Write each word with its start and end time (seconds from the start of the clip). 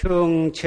정체. 0.00 0.66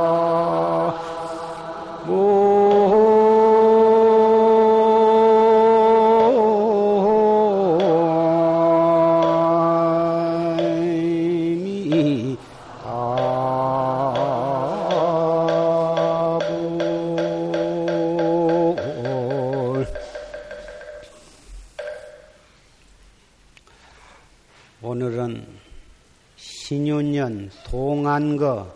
신윤년 27.22 27.52
동안거 27.66 28.76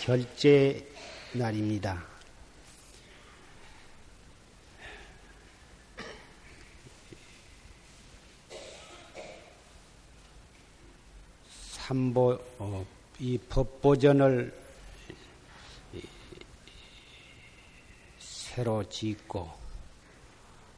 결제 0.00 0.90
날입니다. 1.34 2.02
삼보 11.48 12.40
어, 12.58 12.86
이 13.18 13.36
법보전을 13.36 14.54
새로 18.18 18.82
짓고 18.88 19.40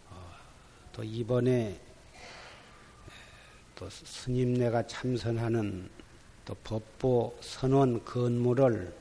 어, 0.09 0.33
또 0.93 1.05
이번에 1.05 1.81
또 3.77 3.89
스님네가 3.89 4.89
참선하는 4.89 6.00
또 6.51 6.57
법보 6.65 7.39
선원 7.41 8.05
건물을 8.05 8.93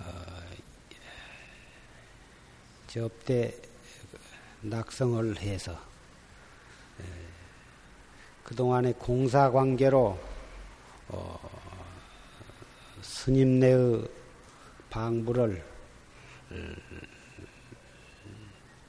어, 0.00 0.04
접대 2.88 3.54
낙성을 4.62 5.38
해서 5.38 5.80
그동안의 8.42 8.94
공사 8.94 9.48
관계로 9.52 10.18
어, 11.06 11.50
스님네의 13.00 14.08
방부를 14.90 15.64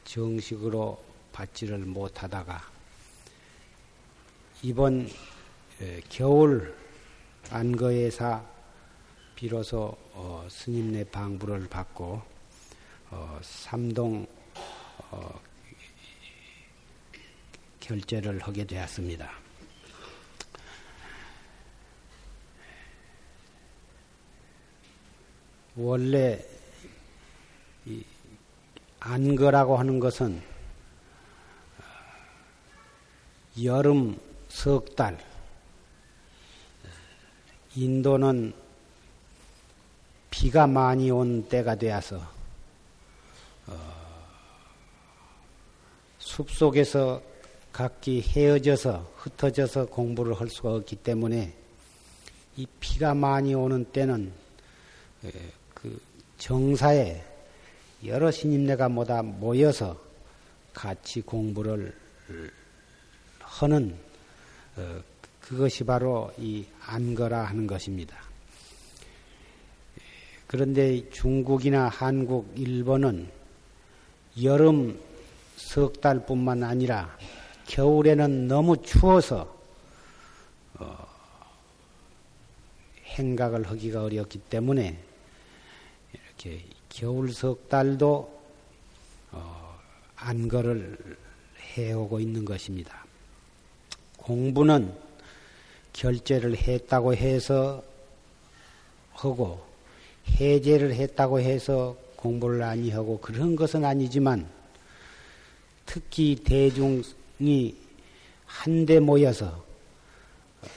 정식으로 0.03 0.99
받지를 1.31 1.77
못하다가 1.77 2.59
이번 4.63 5.07
겨울 6.09 6.88
안거에사 7.51 8.43
비로소 9.35 9.97
어, 10.13 10.45
스님네 10.49 11.05
방부를 11.05 11.67
받고 11.67 12.21
어, 13.11 13.39
삼동 13.41 14.27
어, 15.11 15.41
결제를 17.79 18.39
하게 18.39 18.65
되었습니다. 18.65 19.31
원래 25.75 26.43
안거라고 28.99 29.77
하는 29.77 29.99
것은 29.99 30.41
여름 33.63 34.19
석 34.49 34.95
달, 34.95 35.17
인도는 37.75 38.53
비가 40.29 40.67
많이 40.67 41.11
온 41.11 41.47
때가 41.47 41.75
되어서 41.75 42.21
어, 43.67 43.99
숲속에서 46.19 47.21
각기 47.71 48.21
헤어져서 48.21 49.13
흩어져서 49.15 49.87
공부를 49.87 50.39
할 50.39 50.49
수가 50.49 50.75
없기 50.75 50.97
때문에 50.97 51.53
이 52.57 52.67
비가 52.79 53.13
많이 53.13 53.53
오는 53.53 53.85
때는 53.85 54.31
그 55.73 56.01
정사에 56.37 57.23
여러 58.05 58.31
신임내가 58.31 58.89
모다 58.89 59.21
모여서 59.21 59.99
같이 60.73 61.21
공부를 61.21 61.93
하는 63.39 63.95
어, 64.77 65.01
그것이 65.49 65.83
바로 65.83 66.31
이 66.37 66.63
안거라 66.85 67.45
하는 67.45 67.65
것입니다. 67.65 68.15
그런데 70.45 71.09
중국이나 71.09 71.87
한국, 71.87 72.53
일본은 72.55 73.27
여름 74.43 75.01
석 75.55 76.01
달뿐만 76.01 76.61
아니라 76.61 77.17
겨울에는 77.65 78.47
너무 78.47 78.77
추워서 78.83 79.59
어, 80.75 81.07
행각을 83.05 83.67
하기가 83.71 84.03
어렵기 84.03 84.37
때문에 84.37 85.03
이렇게 86.13 86.63
겨울 86.89 87.33
석 87.33 87.67
달도 87.69 88.39
어, 89.31 89.79
안거를 90.15 91.17
해오고 91.75 92.19
있는 92.19 92.45
것입니다. 92.45 93.03
공부는 94.17 95.08
결제를 95.99 96.55
했다고 96.55 97.13
해서 97.13 97.83
하고 99.11 99.61
해제를 100.29 100.93
했다고 100.93 101.41
해서 101.41 101.97
공부를 102.15 102.63
아니 102.63 102.89
하고 102.89 103.19
그런 103.19 103.57
것은 103.57 103.83
아니지만 103.83 104.49
특히 105.85 106.35
대중이 106.35 107.75
한데 108.45 108.99
모여서 108.99 109.65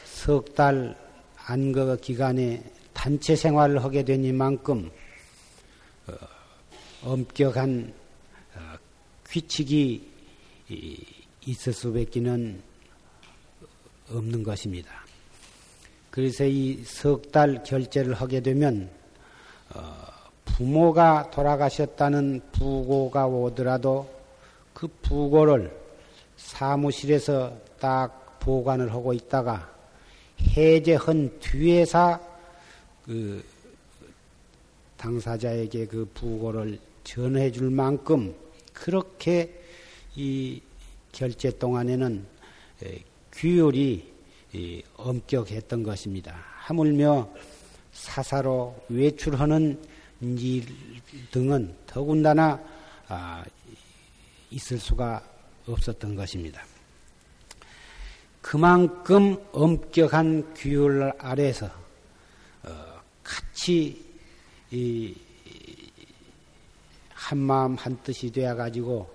석 0.04 0.54
달 0.56 0.96
안거 1.36 1.96
기간에 1.96 2.64
단체 2.92 3.36
생활을 3.36 3.82
하게 3.82 4.04
되니만큼 4.04 4.90
어, 6.08 6.12
엄격한 7.02 7.94
어, 8.54 8.58
규칙이 9.26 10.08
있을 11.46 11.72
수밖에는 11.72 12.60
없는 14.10 14.42
것입니다. 14.42 15.01
그래서 16.12 16.44
이 16.44 16.84
석 16.84 17.32
달 17.32 17.62
결제를 17.62 18.12
하게 18.12 18.40
되면 18.40 18.90
어, 19.74 19.80
부모가 20.44 21.30
돌아가셨다는 21.30 22.42
부고가 22.52 23.26
오더라도 23.26 24.06
그 24.74 24.86
부고를 25.00 25.74
사무실에서 26.36 27.56
딱 27.80 28.38
보관을 28.40 28.92
하고 28.92 29.14
있다가 29.14 29.72
해제한 30.54 31.38
뒤에서 31.40 32.20
그 33.06 33.42
당사자에게 34.98 35.86
그 35.86 36.06
부고를 36.12 36.78
전해 37.04 37.50
줄 37.50 37.70
만큼 37.70 38.34
그렇게 38.74 39.58
이 40.14 40.60
결제 41.10 41.50
동안에는 41.58 42.26
규율이 43.32 44.11
엄격했던 44.96 45.82
것입니다. 45.82 46.44
하물며 46.56 47.28
사사로 47.92 48.84
외출하는 48.88 49.82
일 50.20 50.66
등은 51.30 51.74
더군다나 51.86 52.60
아, 53.08 53.44
있을 54.50 54.78
수가 54.78 55.22
없었던 55.66 56.14
것입니다. 56.14 56.64
그만큼 58.40 59.36
엄격한 59.52 60.54
규율 60.54 61.12
아래서 61.18 61.70
어, 62.64 63.00
같이 63.22 64.02
한마음 67.10 67.76
한 67.76 67.96
뜻이 68.02 68.30
되어 68.30 68.54
가지고 68.54 69.12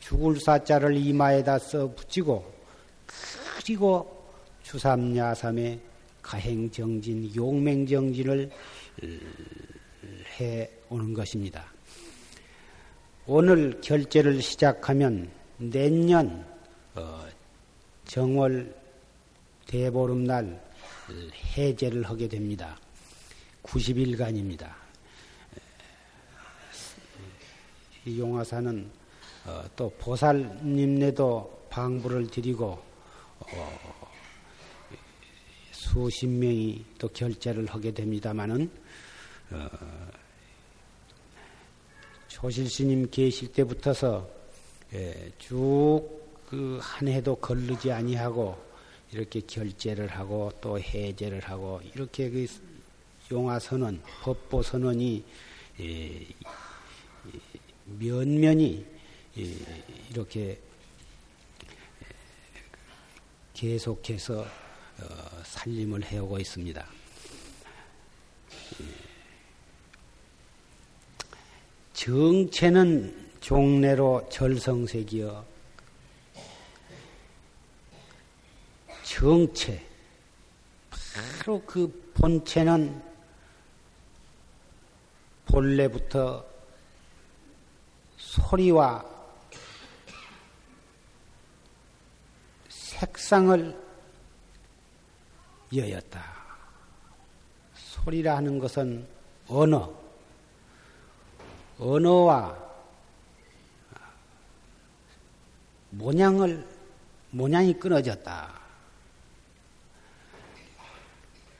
죽을 0.00 0.40
사자를 0.40 0.96
이마에다 0.96 1.58
써 1.58 1.86
붙이고 1.88 2.52
그리고 3.56 4.23
주삼야삼의 4.74 5.80
가행정진, 6.20 7.32
용맹정진을 7.36 8.50
해 10.40 10.70
오는 10.88 11.14
것입니다. 11.14 11.64
오늘 13.24 13.80
결제를 13.80 14.42
시작하면 14.42 15.30
내년 15.58 16.44
어, 16.96 17.24
정월 18.04 18.74
대보름날 19.68 20.60
해제를 21.56 22.02
하게 22.02 22.26
됩니다. 22.26 22.76
90일간입니다. 23.62 24.72
이 28.06 28.18
용화사는 28.18 28.90
어, 29.46 29.64
또 29.76 29.88
보살님네도 30.00 31.66
방부를 31.70 32.26
드리고 32.26 32.82
어, 33.38 34.03
수십 35.84 36.26
명이 36.26 36.82
또 36.98 37.08
결제를 37.08 37.66
하게 37.66 37.92
됩니다마는 37.92 38.70
어, 39.50 39.68
조실 42.26 42.70
스님 42.70 43.10
계실 43.10 43.52
때부터서 43.52 44.28
예, 44.94 45.30
쭉그 45.38 46.78
한 46.80 47.08
해도 47.08 47.36
걸르지 47.36 47.92
아니하고 47.92 48.56
이렇게 49.12 49.40
결제를 49.40 50.08
하고 50.08 50.50
또 50.60 50.80
해제를 50.80 51.40
하고 51.40 51.80
이렇게 51.94 52.30
그 52.30 52.46
용화 53.30 53.58
선언, 53.58 54.02
법보 54.22 54.62
선언이 54.62 55.22
예, 55.80 56.26
면면이 57.98 58.86
예, 59.38 59.42
이렇게 60.10 60.58
계속해서 63.52 64.40
어, 64.40 64.63
살림을 65.44 66.04
해오고 66.04 66.38
있습니다. 66.38 66.86
정체는 71.92 73.30
종래로 73.40 74.28
절성색이여 74.30 75.46
정체 79.04 79.86
바로 80.90 81.62
그 81.64 82.12
본체는 82.14 83.02
본래부터 85.46 86.44
소리와 88.16 89.04
색상을 92.68 93.83
여였다. 95.76 96.22
소리라 97.74 98.36
하는 98.36 98.58
것은 98.58 99.06
언어, 99.48 99.92
언어와 101.78 102.56
모양을 105.90 106.66
모양이 107.30 107.72
끊어졌다. 107.72 108.60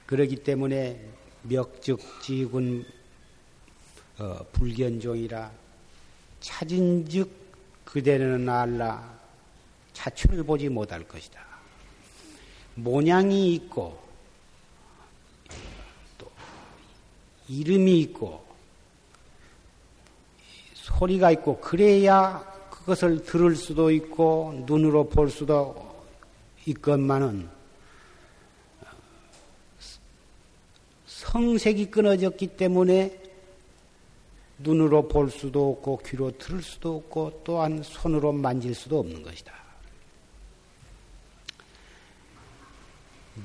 그러기 0.07 0.37
때문에 0.37 1.05
멱즉 1.43 2.01
지군 2.23 2.87
어, 4.19 4.39
불견종이라 4.53 5.51
찾은즉 6.41 7.31
그대는 7.85 8.49
알라 8.49 9.19
자초를 9.93 10.45
보지 10.45 10.69
못할 10.69 11.07
것이다. 11.07 11.43
모양이 12.75 13.55
있고 13.55 14.03
또 16.19 16.31
이름이 17.49 18.01
있고 18.01 18.45
소리가 20.75 21.31
있고 21.33 21.61
그래야 21.61 22.45
그것을 22.71 23.25
들을 23.25 23.57
수도 23.57 23.91
있고 23.91 24.65
눈으로 24.67 25.09
볼 25.09 25.31
수도 25.31 25.95
있건만은 26.67 27.49
성색이 31.07 31.91
끊어졌기 31.91 32.49
때문에 32.49 33.21
눈으로 34.59 35.09
볼 35.09 35.31
수도 35.31 35.71
없고 35.71 36.01
귀로 36.07 36.31
들을 36.39 36.63
수도 36.63 36.97
없고 36.97 37.43
또한 37.45 37.83
손으로 37.83 38.33
만질 38.33 38.75
수도 38.75 39.01
없는 39.01 39.23
것이다. 39.23 39.53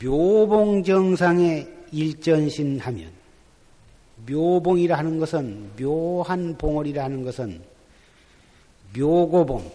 묘봉정상에 0.03 1.67
일전신 1.91 2.79
하면 2.79 3.18
묘봉이라 4.27 4.97
하는 4.97 5.19
것은 5.19 5.71
묘한 5.77 6.57
봉월이라 6.57 7.03
하는 7.03 7.23
것은 7.23 7.61
묘고봉 8.97 9.71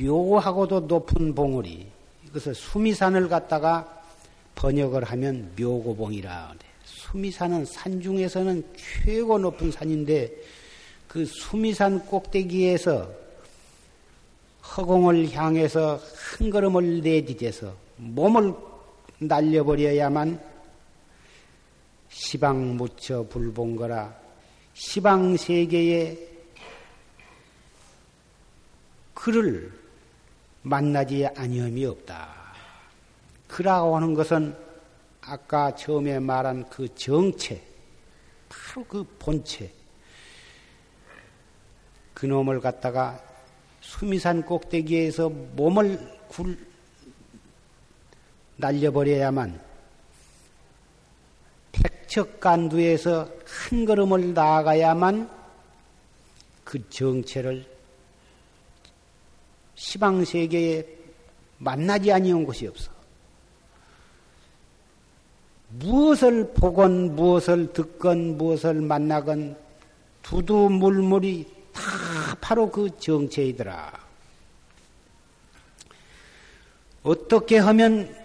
묘하고도 0.00 0.80
높은 0.80 1.34
봉우리. 1.34 1.86
이것을 2.26 2.54
수미산을 2.54 3.28
갖다가 3.28 4.02
번역을 4.54 5.04
하면 5.04 5.52
묘고봉이라 5.58 6.54
수미산은 6.84 7.64
산 7.64 8.00
중에서는 8.00 8.64
최고 8.76 9.38
높은 9.38 9.70
산인데 9.70 10.30
그 11.06 11.24
수미산 11.24 12.04
꼭대기에서 12.06 13.08
허공을 14.76 15.32
향해서 15.32 15.98
한 16.38 16.50
걸음을 16.50 17.00
내디뎌서 17.00 17.72
몸을 17.96 18.52
날려버려야만 19.18 20.40
시방 22.18 22.76
무처 22.76 23.22
불본거라 23.28 24.12
시방 24.74 25.36
세계에 25.36 26.18
그를 29.14 29.72
만나지 30.62 31.26
아니함이 31.26 31.86
없다. 31.86 32.34
그라고 33.46 33.94
하는 33.94 34.14
것은 34.14 34.56
아까 35.20 35.72
처음에 35.76 36.18
말한 36.18 36.68
그 36.68 36.92
정체, 36.96 37.62
바로 38.48 38.84
그 38.86 39.04
본체, 39.20 39.72
그 42.14 42.26
놈을 42.26 42.60
갖다가 42.60 43.22
수미산 43.80 44.42
꼭대기에서 44.42 45.28
몸을 45.28 46.18
굴, 46.26 46.58
날려버려야만 48.56 49.67
백척간두에서 51.82 53.28
한 53.44 53.84
걸음을 53.84 54.34
나아가야만 54.34 55.30
그 56.64 56.88
정체를 56.90 57.64
시방 59.74 60.24
세계에 60.24 60.86
만나지 61.58 62.12
아니한 62.12 62.44
곳이 62.44 62.66
없어. 62.66 62.90
무엇을 65.70 66.52
보건 66.54 67.14
무엇을 67.14 67.72
듣건 67.72 68.38
무엇을 68.38 68.74
만나건 68.74 69.56
두두물물이 70.22 71.46
다 71.72 71.82
바로 72.40 72.70
그 72.70 72.90
정체이더라. 72.98 73.92
어떻게 77.02 77.58
하면 77.58 78.17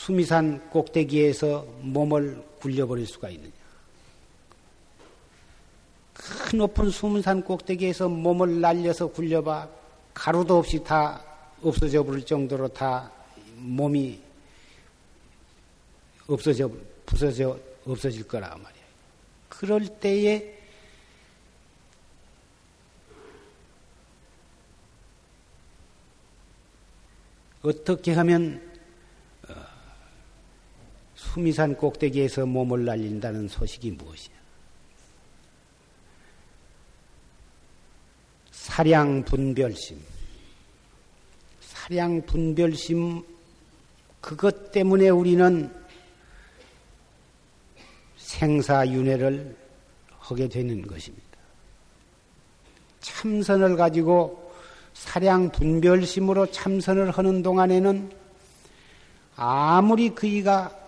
수미산 0.00 0.70
꼭대기에서 0.70 1.66
몸을 1.82 2.42
굴려버릴 2.60 3.06
수가 3.06 3.28
있느냐? 3.28 3.52
큰 6.14 6.58
높은 6.58 6.88
수미산 6.88 7.42
꼭대기에서 7.44 8.08
몸을 8.08 8.62
날려서 8.62 9.08
굴려봐 9.08 9.68
가루도 10.14 10.56
없이 10.56 10.82
다 10.82 11.22
없어져 11.62 12.02
버릴 12.02 12.24
정도로 12.24 12.68
다 12.68 13.12
몸이 13.56 14.18
없어져 16.28 16.70
부서져 17.04 17.58
없어질 17.84 18.26
거라 18.26 18.48
말이야. 18.56 18.84
그럴 19.50 19.86
때에 19.86 20.58
어떻게 27.62 28.12
하면 28.14 28.69
어, 28.69 28.69
수미산 31.32 31.76
꼭대기에서 31.76 32.44
몸을 32.44 32.84
날린다는 32.84 33.46
소식이 33.46 33.92
무엇이냐? 33.92 34.34
사량 38.50 39.24
분별심. 39.24 40.00
사량 41.60 42.26
분별심, 42.26 43.22
그것 44.20 44.72
때문에 44.72 45.08
우리는 45.08 45.72
생사윤회를 48.16 49.56
하게 50.18 50.48
되는 50.48 50.84
것입니다. 50.84 51.38
참선을 53.00 53.76
가지고 53.76 54.52
사량 54.94 55.52
분별심으로 55.52 56.50
참선을 56.50 57.12
하는 57.12 57.42
동안에는 57.42 58.10
아무리 59.36 60.10
그이가 60.10 60.79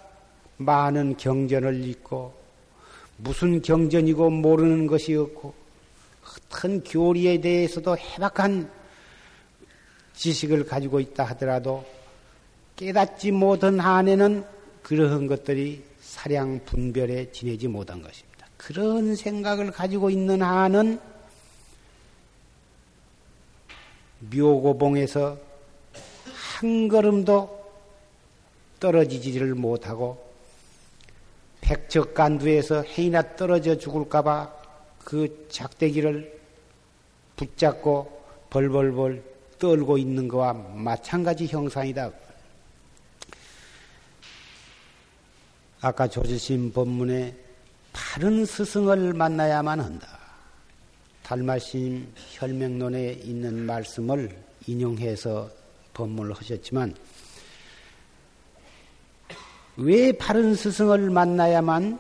많은 0.65 1.17
경전을 1.17 1.85
읽고 1.85 2.33
무슨 3.19 3.63
경전이고 3.63 4.31
모르는 4.31 4.87
것이 4.87 5.15
없고 5.15 5.55
어떤 6.25 6.83
교리에 6.83 7.41
대해서도 7.41 7.97
해박한 7.97 8.71
지식을 10.15 10.67
가지고 10.67 11.01
있다 11.01 11.25
하더라도 11.25 11.85
깨닫지 12.77 13.33
못한 13.33 13.79
한에는 13.79 14.45
그러한 14.83 15.27
것들이 15.27 15.85
사량 16.01 16.65
분별에 16.65 17.31
지내지 17.33 17.69
못한 17.69 18.03
것입니다. 18.03 18.47
그런 18.57 19.15
생각을 19.17 19.71
가지고 19.71 20.11
있는 20.11 20.43
한은 20.43 21.01
묘고봉에서 24.35 25.37
한 26.35 26.89
걸음도 26.89 27.63
떨어지지를 28.79 29.55
못하고 29.55 30.32
백척간두에서 31.63 32.83
해이나 32.83 33.37
떨어져 33.37 33.77
죽을까봐 33.79 34.53
그 34.99 35.47
작대기를 35.51 36.41
붙잡고 37.37 38.23
벌벌벌 38.51 39.23
떨고 39.59 39.97
있는 39.97 40.29
것과 40.29 40.53
마찬가지 40.53 41.47
형상이다. 41.47 42.11
아까 45.81 46.07
조지신 46.07 46.73
법문에 46.73 47.35
바른 47.93 48.45
스승을 48.45 49.15
만나야만 49.15 49.81
한다. 49.81 50.19
달마신 51.23 52.07
혈맹론에 52.33 53.21
있는 53.25 53.65
말씀을 53.67 54.37
인용해서 54.67 55.51
법문을 55.95 56.35
하셨지만 56.35 56.95
왜 59.77 60.13
바른 60.13 60.55
스승을 60.55 61.11
만나야만 61.11 61.99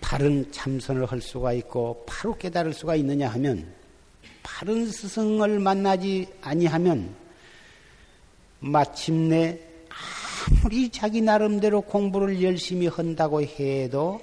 바른 0.00 0.50
참선을 0.52 1.06
할 1.06 1.20
수가 1.20 1.52
있고 1.54 2.04
바로 2.06 2.36
깨달을 2.36 2.72
수가 2.72 2.96
있느냐 2.96 3.28
하면 3.30 3.72
바른 4.42 4.86
스승을 4.86 5.58
만나지 5.58 6.28
아니하면 6.40 7.14
마침내 8.60 9.58
아무리 10.62 10.88
자기 10.88 11.20
나름대로 11.20 11.80
공부를 11.80 12.42
열심히 12.42 12.86
한다고 12.86 13.42
해도 13.42 14.20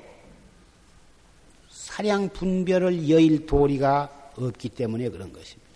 사량 1.69 2.29
분별을 2.29 3.10
여일 3.10 3.46
도리가 3.46 4.31
없기 4.38 4.69
때문에 4.69 5.10
그런 5.10 5.34
것입니다. 5.34 5.69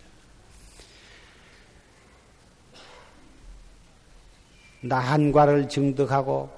나한과를 4.84 5.68
증득하고 5.68 6.50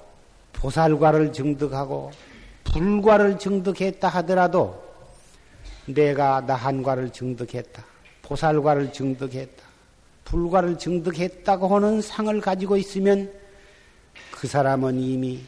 보살과를 0.52 1.32
증득하고 1.32 2.10
불과를 2.64 3.38
증득했다 3.38 4.08
하더라도 4.08 4.82
내가 5.86 6.40
나한과를 6.40 7.10
증득했다. 7.10 7.84
보살과를 8.22 8.92
증득했다. 8.92 9.64
불과를 10.24 10.76
증득했다고 10.76 11.68
하는 11.68 12.02
상을 12.02 12.40
가지고 12.40 12.76
있으면 12.76 13.32
그 14.32 14.48
사람은 14.48 14.98
이미 14.98 15.44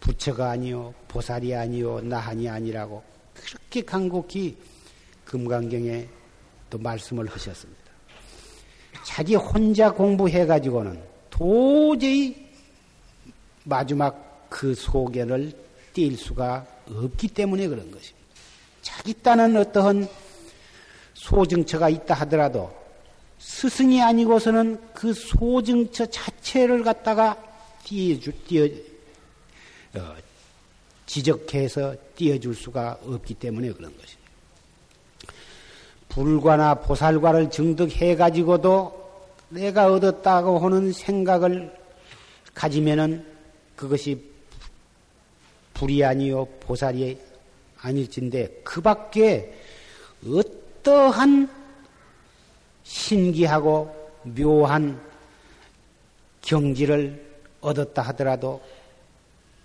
부처가 0.00 0.50
아니요, 0.50 0.92
보살이 1.08 1.54
아니요, 1.54 2.00
나한이 2.00 2.48
아니라고 2.48 3.02
그렇게 3.32 3.82
간곡히 3.82 4.58
금강경에 5.24 6.06
또 6.68 6.76
말씀을 6.76 7.26
하셨습니다. 7.28 7.81
자기 9.02 9.34
혼자 9.34 9.90
공부해가지고는 9.90 11.02
도저히 11.30 12.48
마지막 13.64 14.48
그 14.48 14.74
소견을 14.74 15.52
띌 15.94 16.16
수가 16.16 16.66
없기 16.88 17.28
때문에 17.28 17.68
그런 17.68 17.90
것입니다. 17.90 18.18
자기 18.82 19.14
딴은 19.14 19.56
어떠한 19.56 20.08
소증처가 21.14 21.88
있다 21.88 22.14
하더라도 22.14 22.74
스승이 23.38 24.02
아니고서는 24.02 24.80
그 24.94 25.12
소증처 25.12 26.06
자체를 26.06 26.82
갖다가 26.82 27.36
띄어주, 27.84 28.32
띄어, 28.46 28.64
어, 29.94 30.16
지적해서 31.06 31.96
띄어줄 32.16 32.54
수가 32.54 32.98
없기 33.04 33.34
때문에 33.34 33.72
그런 33.72 33.96
것입니다. 33.96 34.21
불과나 36.12 36.74
보살과를 36.74 37.48
증득해 37.50 38.16
가지고도 38.16 39.00
내가 39.48 39.90
얻었다고 39.90 40.58
하는 40.58 40.92
생각을 40.92 41.74
가지면은 42.52 43.24
그것이 43.74 44.22
불이 45.72 46.04
아니요 46.04 46.44
보살이 46.60 47.18
아닐진데 47.78 48.60
그 48.62 48.82
밖에 48.82 49.58
어떠한 50.26 51.48
신기하고 52.84 54.12
묘한 54.24 55.00
경지를 56.42 57.24
얻었다 57.62 58.02
하더라도 58.02 58.62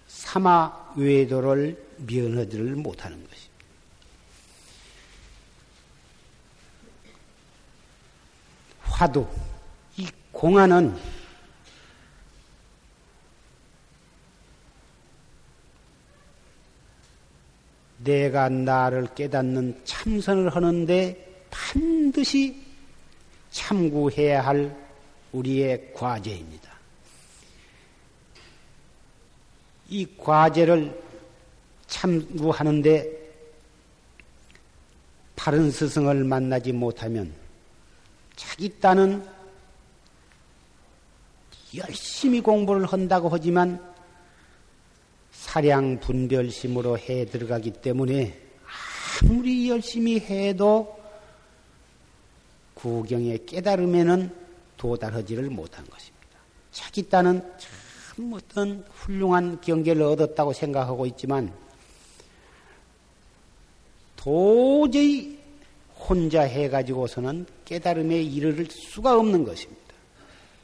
사마 0.07 0.93
외도를 0.95 1.77
면하지를 1.97 2.75
못하는 2.75 3.17
것입니다. 3.27 3.47
화두, 8.97 9.27
이 9.95 10.07
공안은 10.31 10.97
내가 17.99 18.49
나를 18.49 19.07
깨닫는 19.13 19.81
참선을 19.85 20.49
하는데 20.49 21.45
반드시 21.51 22.59
참고해야 23.51 24.43
할 24.43 24.75
우리의 25.31 25.93
과제입니다. 25.93 26.71
이 29.89 30.07
과제를 30.17 30.99
참고하는데 31.85 33.11
바른 35.35 35.69
스승을 35.69 36.23
만나지 36.23 36.71
못하면 36.71 37.46
자기 38.37 38.79
딴은 38.79 39.27
열심히 41.75 42.39
공부를 42.39 42.85
한다고 42.85 43.27
하지만 43.27 43.83
사량 45.31 45.99
분별심으로 45.99 46.97
해 46.97 47.25
들어가기 47.25 47.71
때문에 47.71 48.39
아무리 49.23 49.69
열심히 49.69 50.19
해도 50.19 50.97
구경에 52.75 53.39
깨달으면은 53.45 54.33
도달하지를 54.77 55.49
못한 55.49 55.83
것입니다. 55.85 56.37
자기 56.71 57.09
딴은 57.09 57.41
참 57.57 58.33
어떤 58.33 58.85
훌륭한 58.91 59.59
경계를 59.61 60.03
얻었다고 60.03 60.53
생각하고 60.53 61.07
있지만 61.07 61.51
도저히 64.15 65.39
혼자 65.97 66.43
해가지고서는 66.43 67.56
깨달음에 67.67 68.21
이를 68.21 68.65
수가 68.69 69.17
없는 69.17 69.43
것입니다. 69.43 69.81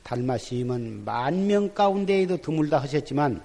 달마스님은 0.03 1.03
만 1.03 1.47
명 1.47 1.73
가운데에도 1.73 2.37
드물다 2.37 2.77
하셨지만 2.79 3.43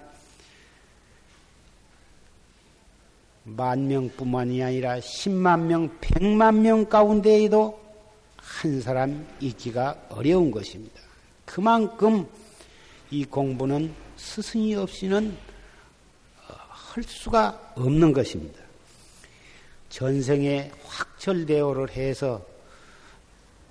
만 3.42 3.88
명뿐만이 3.88 4.62
아니라 4.62 4.98
10만 4.98 5.62
명, 5.62 5.88
100만 6.00 6.60
명 6.60 6.84
가운데에도 6.84 7.80
한 8.36 8.80
사람 8.80 9.26
있기가 9.40 10.06
어려운 10.10 10.52
것입니다. 10.52 11.00
그만큼 11.44 12.28
이 13.10 13.24
공부는 13.24 13.92
스승이 14.16 14.74
없이는 14.76 15.36
어, 16.48 16.54
할 16.68 17.02
수가 17.02 17.72
없는 17.74 18.12
것입니다. 18.12 18.60
전생에 19.88 20.70
확철대오를 20.84 21.90
해서 21.90 22.44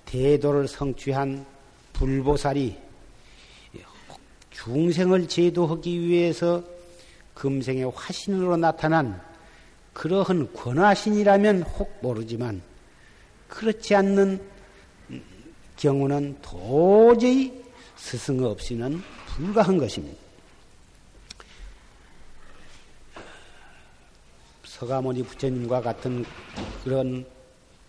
대도를 0.08 0.66
성취한 0.66 1.44
불보살이 1.92 2.78
중생을 4.50 5.28
제도하기 5.28 6.00
위해서 6.00 6.64
금생의 7.34 7.92
화신으로 7.94 8.56
나타난 8.56 9.20
그러한 9.92 10.52
권화신이라면 10.54 11.62
혹 11.62 11.98
모르지만 12.00 12.62
그렇지 13.48 13.94
않는 13.94 14.40
경우는 15.76 16.38
도저히 16.40 17.62
스승 17.96 18.42
없이는 18.42 19.02
불가한 19.26 19.76
것입니다. 19.76 20.18
서가모니 24.64 25.22
부처님과 25.24 25.82
같은 25.82 26.24
그런 26.82 27.26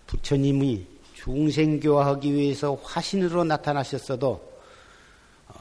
부처님이 0.07 0.99
중생교화하기 1.23 2.33
위해서 2.33 2.75
화신으로 2.75 3.43
나타나셨어도 3.43 4.59
어, 5.47 5.53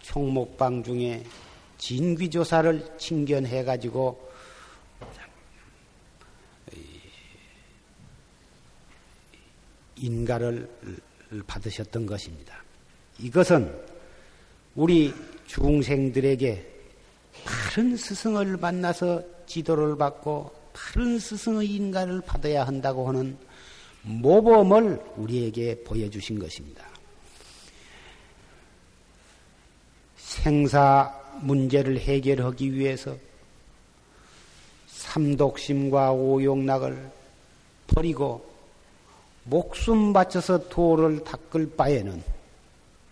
총목방 0.00 0.82
중에 0.82 1.22
진귀조사를 1.76 2.96
칭견해 2.98 3.64
가지고 3.64 4.32
인가를 9.96 10.68
받으셨던 11.46 12.06
것입니다. 12.06 12.62
이것은 13.18 13.74
우리 14.74 15.14
중생들에게 15.46 16.72
바른 17.44 17.96
스승을 17.96 18.56
만나서 18.56 19.22
지도를 19.46 19.96
받고 19.96 20.52
바른 20.72 21.18
스승의 21.18 21.68
인가를 21.68 22.22
받아야 22.22 22.66
한다고 22.66 23.06
하는 23.08 23.36
모범을 24.04 25.02
우리에게 25.16 25.82
보여주신 25.82 26.38
것입니다. 26.38 26.84
생사 30.16 31.20
문제를 31.40 31.98
해결하기 31.98 32.74
위해서 32.74 33.16
삼독심과 34.86 36.12
오용락을 36.12 37.10
버리고 37.86 38.54
목숨 39.44 40.12
바쳐서 40.12 40.68
도를 40.68 41.22
닦을 41.24 41.76
바에는 41.76 42.22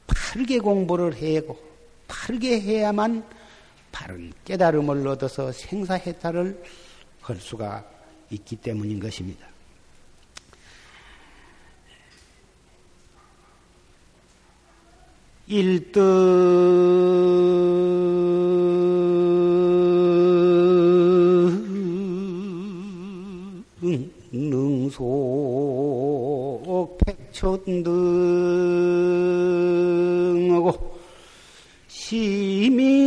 바르게 0.07 0.59
공부를 0.59 1.15
해고 1.15 1.59
바르게 2.09 2.61
해야만 2.61 3.25
바른 3.93 4.33
깨달음을 4.45 5.07
얻어서 5.07 5.53
생사해탈을 5.53 6.63
할 7.21 7.37
수가 7.37 7.85
있기 8.31 8.57
때문인 8.57 8.99
것입니다. 8.99 9.52
일등. 15.53 16.01
능속 24.93 24.97
백촌등하고 27.05 27.93
시민 31.87 33.03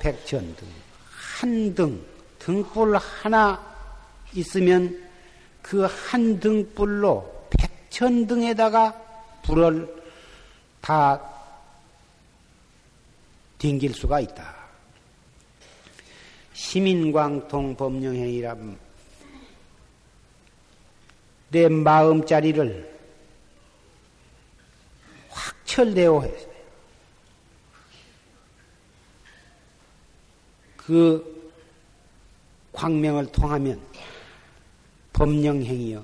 백천등, 0.00 0.66
한 1.40 1.74
등, 1.74 1.99
등불 2.50 2.96
하나 2.96 3.60
있으면 4.34 5.08
그 5.62 5.86
한 5.86 6.40
등불로 6.40 7.46
백천 7.50 8.26
등에다가 8.26 8.92
불을 9.44 10.02
다 10.80 11.20
댕길 13.58 13.94
수가 13.94 14.20
있다. 14.20 14.56
시민광통 16.54 17.76
법령행위라 17.76 18.56
내 21.50 21.68
마음자리를 21.68 22.98
확철대오 25.28 26.22
해서 26.22 26.48
그 30.76 31.39
광명을 32.80 33.26
통하면 33.26 33.78
법령행이여 35.12 36.02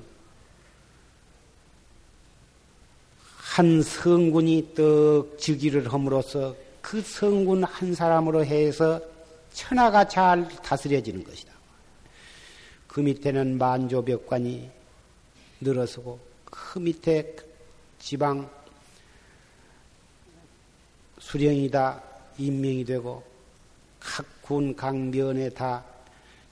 한 3.38 3.82
성군이 3.82 4.74
떡 4.74 5.38
즉위를 5.38 5.90
함으로써 5.90 6.54
그 6.82 7.00
성군 7.00 7.64
한 7.64 7.94
사람으로 7.94 8.44
해서 8.44 9.00
천하가 9.54 10.06
잘 10.06 10.46
다스려지는 10.62 11.24
것이다. 11.24 11.50
그 12.86 13.00
밑에는 13.00 13.56
만조벽관이 13.56 14.70
늘어서고 15.62 16.20
그 16.44 16.78
밑에 16.78 17.36
지방 17.98 18.50
수령이다 21.20 22.02
임명이 22.36 22.84
되고 22.84 23.24
각군 23.98 24.76
강변에 24.76 25.48
다 25.48 25.95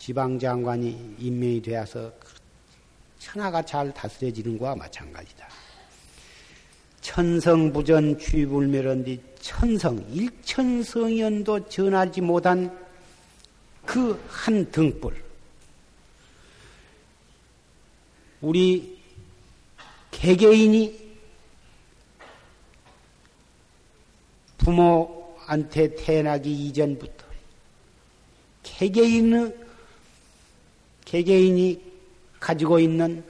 지방장관이 0.04 1.16
임명이 1.18 1.62
되어서 1.62 2.12
천하가 3.18 3.62
잘 3.62 3.90
다스려지는 3.94 4.58
것과 4.58 4.76
마찬가지다. 4.76 5.48
천성부전 7.00 8.18
취불멸언디 8.18 9.18
천성 9.40 10.04
일천성연도 10.10 11.70
전하지 11.70 12.20
못한 12.20 12.70
그 13.86 14.22
한 14.28 14.70
등불 14.70 15.24
우리 18.42 19.00
개개인이 20.10 21.14
부모한테 24.58 25.94
태어나기 25.94 26.52
이전부터 26.66 27.24
개개인의 28.62 29.63
개개인이 31.14 31.80
가지고 32.40 32.80
있는 32.80 33.22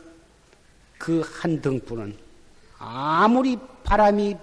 그 0.97 1.21
한 1.21 1.61
등불은 1.61 2.17
아무리 2.79 3.59
바람이 3.83 4.35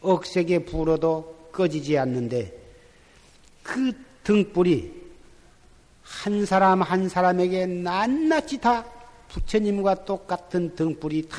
억세게 0.00 0.66
불어도 0.66 1.48
꺼지지 1.50 1.98
않는데 1.98 2.56
그 3.64 3.92
등불이 4.22 5.00
한 6.04 6.46
사람 6.46 6.82
한 6.82 7.08
사람에게 7.08 7.66
낱낱이 7.66 8.60
다 8.60 8.84
부처님과 9.26 10.04
똑같은 10.04 10.72
등불이 10.76 11.28
다 11.28 11.38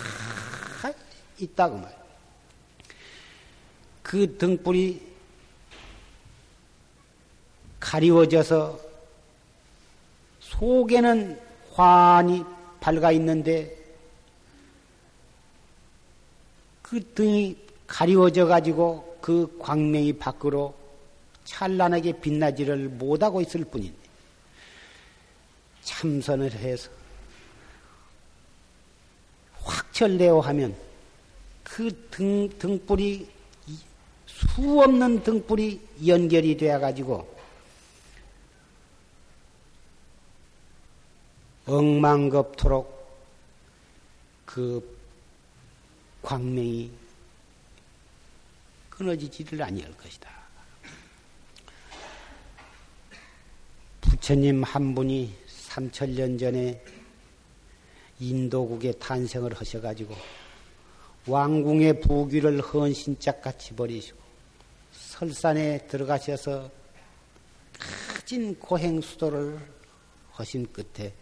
있다고 1.39 1.77
말. 1.77 1.97
그 4.03 4.37
등불이 4.37 5.01
가리워져서 7.79 8.90
속에는 10.51 11.39
환히 11.73 12.43
밝아 12.79 13.11
있는데 13.13 13.77
그 16.81 17.13
등이 17.13 17.57
가리워져 17.87 18.45
가지고 18.45 19.17
그 19.21 19.57
광명이 19.59 20.13
밖으로 20.13 20.73
찬란하게 21.45 22.19
빛나지를 22.19 22.89
못하고 22.89 23.41
있을 23.41 23.63
뿐인데 23.65 23.97
참선을 25.81 26.51
해서 26.51 26.89
확철되어 29.53 30.39
하면 30.39 30.75
그 31.63 32.07
등, 32.09 32.49
등불이 32.59 33.29
수 34.25 34.81
없는 34.81 35.23
등불이 35.23 35.79
연결이 36.07 36.57
되어 36.57 36.79
가지고 36.79 37.40
엉망겁토록 41.65 43.01
그 44.45 44.97
광명이 46.21 46.91
끊어지지를 48.89 49.63
아니할 49.63 49.95
것이다. 49.97 50.29
부처님 54.01 54.63
한 54.63 54.93
분이 54.93 55.33
3천년 55.69 56.39
전에 56.39 56.83
인도국에 58.19 58.91
탄생을 58.93 59.53
하셔가지고 59.53 60.15
왕궁의 61.27 62.01
부귀를 62.01 62.61
헌신짝같이 62.61 63.75
버리시고 63.75 64.19
설산에 64.91 65.87
들어가셔서 65.87 66.69
가진 67.79 68.57
고행수도를 68.59 69.59
하신 70.33 70.71
끝에 70.71 71.13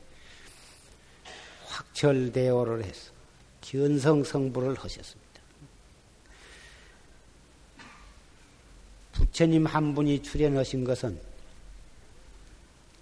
확철대오를 1.69 2.83
해서 2.83 3.11
견성성부를 3.61 4.75
하셨습니다. 4.75 5.29
부처님 9.13 9.65
한 9.65 9.93
분이 9.93 10.23
출연하신 10.23 10.83
것은 10.83 11.19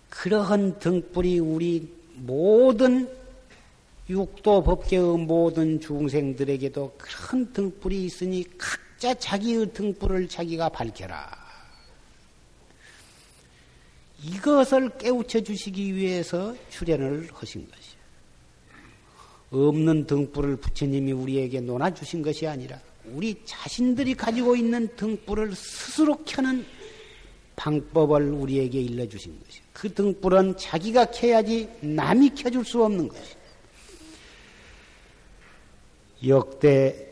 그러한 0.10 0.80
등불이 0.80 1.40
우리 1.40 1.94
모든 2.16 3.08
육도 4.10 4.64
법계의 4.64 5.18
모든 5.20 5.80
중생들에게도 5.80 6.96
큰 6.98 7.52
등불이 7.54 8.06
있으니 8.06 8.46
각자 8.58 9.14
자기의 9.14 9.74
등불을 9.74 10.28
자기가 10.28 10.70
밝혀라. 10.70 11.48
이것을 14.24 14.98
깨우쳐 14.98 15.42
주시기 15.42 15.96
위해서 15.96 16.56
출연을 16.70 17.30
하신 17.32 17.70
것이요. 17.70 17.87
없는 19.50 20.06
등불을 20.06 20.58
부처님이 20.58 21.12
우리에게 21.14 21.62
놓아주신 21.62 22.22
것이 22.22 22.48
아니라 22.48 22.80
우리 23.06 23.42
자신들이 23.46 24.16
가지고 24.16 24.56
있는 24.56 24.94
등불을 24.96 25.56
스스로 25.56 26.24
켜는 26.26 26.66
방법을 27.56 28.30
우리에게 28.32 28.82
일러주신 28.82 29.40
것이요. 29.40 29.64
그 29.74 29.94
등불은 29.94 30.58
자기가 30.58 31.06
켜야지 31.12 31.70
남이 31.82 32.32
켜줄 32.36 32.66
수 32.66 32.84
없는 32.84 33.08
것이요. 33.08 33.38
역대 36.28 37.08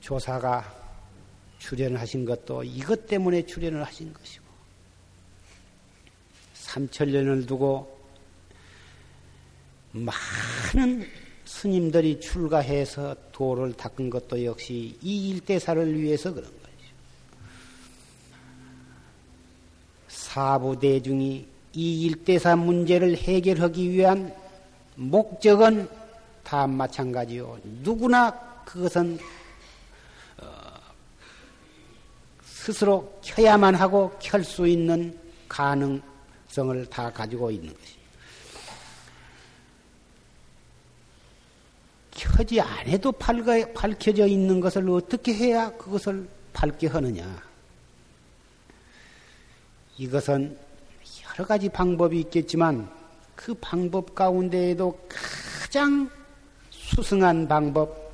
조사가 0.00 0.76
출연을 1.58 2.00
하신 2.00 2.24
것도 2.24 2.64
이것 2.64 3.06
때문에 3.06 3.46
출연을 3.46 3.84
하신 3.84 4.12
것이고, 4.12 4.44
삼천년을 6.54 7.46
두고 7.46 7.98
많은 9.92 11.06
스님들이 11.48 12.20
출가해서 12.20 13.16
도를 13.32 13.72
닦은 13.72 14.10
것도 14.10 14.44
역시 14.44 14.96
이 15.00 15.30
일대사를 15.30 15.98
위해서 15.98 16.32
그런 16.32 16.46
거죠. 16.46 16.68
사부대중이 20.08 21.48
이 21.72 22.02
일대사 22.04 22.54
문제를 22.54 23.16
해결하기 23.16 23.90
위한 23.90 24.32
목적은 24.94 25.88
다 26.44 26.66
마찬가지요. 26.66 27.58
누구나 27.82 28.30
그것은 28.66 29.18
어, 30.38 30.46
스스로 32.44 33.18
켜야만 33.24 33.74
하고 33.74 34.12
켤 34.20 34.42
수 34.42 34.68
있는 34.68 35.18
가능성을 35.48 36.86
다 36.90 37.10
가지고 37.10 37.50
있는 37.50 37.72
것입 37.72 37.97
켜지 42.38 42.60
않아도 42.60 43.10
밝혀져 43.10 44.28
있는 44.28 44.60
것을 44.60 44.88
어떻게 44.90 45.34
해야 45.34 45.70
그것을 45.76 46.28
밝게 46.52 46.86
하느냐. 46.86 47.42
이것은 49.96 50.56
여러 51.24 51.44
가지 51.44 51.68
방법이 51.68 52.20
있겠지만 52.20 52.88
그 53.34 53.54
방법 53.54 54.14
가운데에도 54.14 54.96
가장 55.08 56.08
수승한 56.70 57.48
방법, 57.48 58.12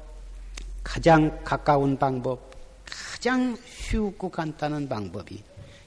가장 0.82 1.44
가까운 1.44 1.98
방법, 1.98 2.50
가장 2.86 3.54
쉽고 3.66 4.30
간단한 4.30 4.88
방법이 4.88 5.42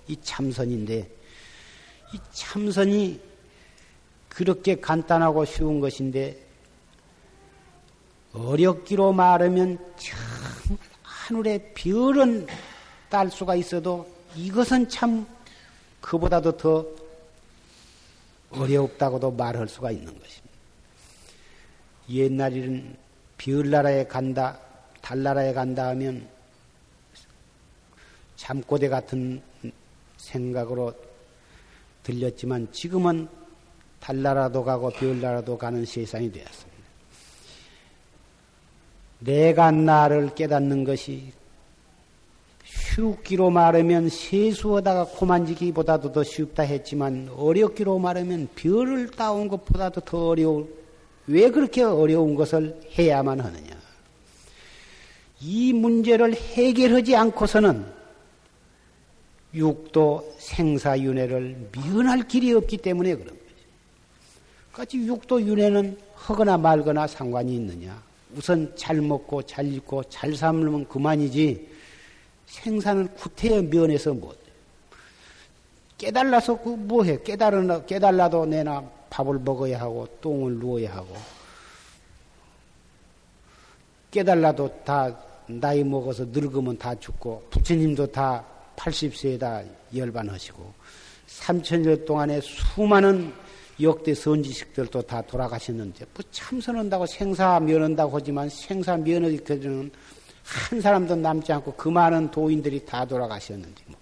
이 0.10 0.18
참선인데, 0.22 1.10
이 2.14 2.20
참선이 2.34 3.20
그렇게 4.30 4.76
간단하고 4.76 5.44
쉬운 5.44 5.80
것인데, 5.80 6.47
어렵기로 8.38 9.14
말하면 9.14 9.78
정말 9.98 10.80
하늘에 11.02 11.74
별은 11.74 12.48
딸 13.10 13.30
수가 13.30 13.56
있어도 13.56 14.08
이것은 14.36 14.88
참 14.90 15.26
그보다도 16.02 16.58
더 16.58 16.86
어렵다고도 18.52 19.32
말할 19.32 19.68
수가 19.68 19.92
있는 19.92 20.06
것입니다. 20.06 20.48
옛날에는 22.10 22.96
별나라에 23.38 24.06
간다, 24.06 24.60
달나라에 25.02 25.54
간다 25.54 25.88
하면 25.90 26.28
잠꼬대 28.38 28.88
같은 28.88 29.42
생각으로 30.18 30.94
들렸지만 32.04 32.72
지금은 32.72 33.28
달나라도 34.00 34.64
가고 34.64 34.90
별나라도 34.92 35.58
가는 35.58 35.84
세상이 35.84 36.32
되었습니다. 36.32 36.67
내가 39.20 39.72
나를 39.72 40.36
깨닫는 40.36 40.84
것이 40.84 41.32
쉽기로 42.66 43.50
말하면 43.50 44.10
세수하다가 44.10 45.06
코만지기보다도 45.06 46.12
더 46.12 46.24
쉽다 46.24 46.64
했지만 46.64 47.30
어렵기로 47.36 48.00
말하면 48.00 48.50
별을 48.56 49.10
따온 49.12 49.48
것보다도 49.48 50.02
더 50.02 50.30
어려운 50.30 50.68
왜 51.28 51.50
그렇게 51.50 51.84
어려운 51.84 52.36
것을 52.36 52.80
해야만 52.98 53.40
하느냐? 53.40 53.78
이 55.42 55.74
문제를 55.74 56.34
해결하지 56.34 57.16
않고서는 57.16 57.86
육도 59.54 60.36
생사윤회를 60.40 61.70
미연할 61.72 62.28
길이 62.28 62.54
없기 62.54 62.78
때문에 62.78 63.16
그런 63.16 63.28
거죠. 63.28 63.40
같이 64.74 64.98
육도 64.98 65.42
윤회는 65.42 65.98
하거나 66.16 66.58
말거나 66.58 67.08
상관이 67.08 67.56
있느냐? 67.56 68.07
우선 68.38 68.72
잘 68.76 69.02
먹고 69.02 69.42
잘 69.42 69.66
입고 69.74 70.04
잘 70.04 70.36
살면 70.36 70.88
그만이지 70.88 71.68
생사는 72.46 73.08
구태여 73.16 73.64
면에서 73.64 74.14
뭐 74.14 74.36
깨달라서 75.98 76.62
그 76.62 76.70
뭐해? 76.70 77.24
깨달으나 77.24 77.84
깨달라도 77.86 78.46
내나 78.46 78.88
밥을 79.10 79.40
먹어야 79.40 79.82
하고 79.82 80.08
똥을 80.22 80.60
누워야 80.60 80.96
하고 80.96 81.16
깨달라도 84.12 84.84
다 84.86 85.18
나이 85.48 85.84
먹어서 85.84 86.26
늙으면 86.26 86.78
다 86.78 86.94
죽고 86.94 87.48
부처님도 87.50 88.12
다 88.12 88.46
80세에 88.76 89.40
다 89.40 89.64
열반하시고 89.96 90.74
3천년 91.28 92.06
동안에 92.06 92.40
수많은 92.42 93.34
역대 93.82 94.14
선지식들도 94.14 95.04
다 95.04 95.22
돌아가셨는데 95.22 96.06
뭐 96.14 96.24
참선한다고 96.32 97.06
생사 97.06 97.60
면한다고 97.60 98.18
하지만 98.18 98.50
생사 98.50 98.98
면하기 98.98 99.44
전에는 99.44 99.92
한 100.44 100.82
사람도 100.82 101.16
남지 101.16 101.52
않고 101.52 101.74
그 101.74 101.90
많은 101.90 102.32
도인들이 102.32 102.86
다 102.86 103.06
돌아가셨는데 103.06 103.84
뭐. 103.88 103.98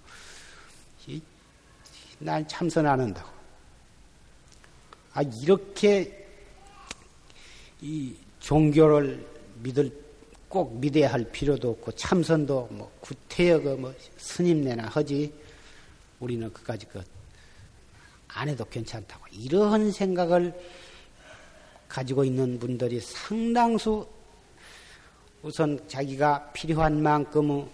난 2.19 2.47
참선 2.47 2.85
안 2.87 2.99
한다고. 2.99 3.29
아 5.13 5.21
이렇게 5.41 6.25
이 7.81 8.15
종교를 8.39 9.25
믿을 9.61 9.91
꼭 10.47 10.77
믿어야 10.79 11.11
할 11.11 11.23
필요도 11.31 11.71
없고 11.71 11.91
참선도 11.93 12.69
뭐 12.71 12.91
구태여 13.01 13.61
그뭐 13.61 13.93
스님네나 14.17 14.87
하지 14.87 15.33
우리는 16.19 16.51
그까지 16.51 16.85
그 16.87 17.03
안 18.35 18.49
해도 18.49 18.65
괜찮다고. 18.65 19.25
이러한 19.31 19.91
생각을 19.91 20.53
가지고 21.87 22.25
있는 22.25 22.59
분들이 22.59 22.99
상당수 22.99 24.05
우선 25.41 25.79
자기가 25.87 26.51
필요한 26.51 27.01
만큼의 27.01 27.65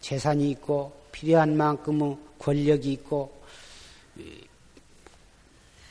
재산이 0.00 0.50
있고 0.52 0.92
필요한 1.12 1.56
만큼의 1.56 2.16
권력이 2.38 2.92
있고 2.92 3.42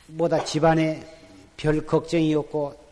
뭐다 0.07 0.43
집안에 0.43 1.05
별 1.55 1.85
걱정이 1.85 2.33
없고 2.33 2.83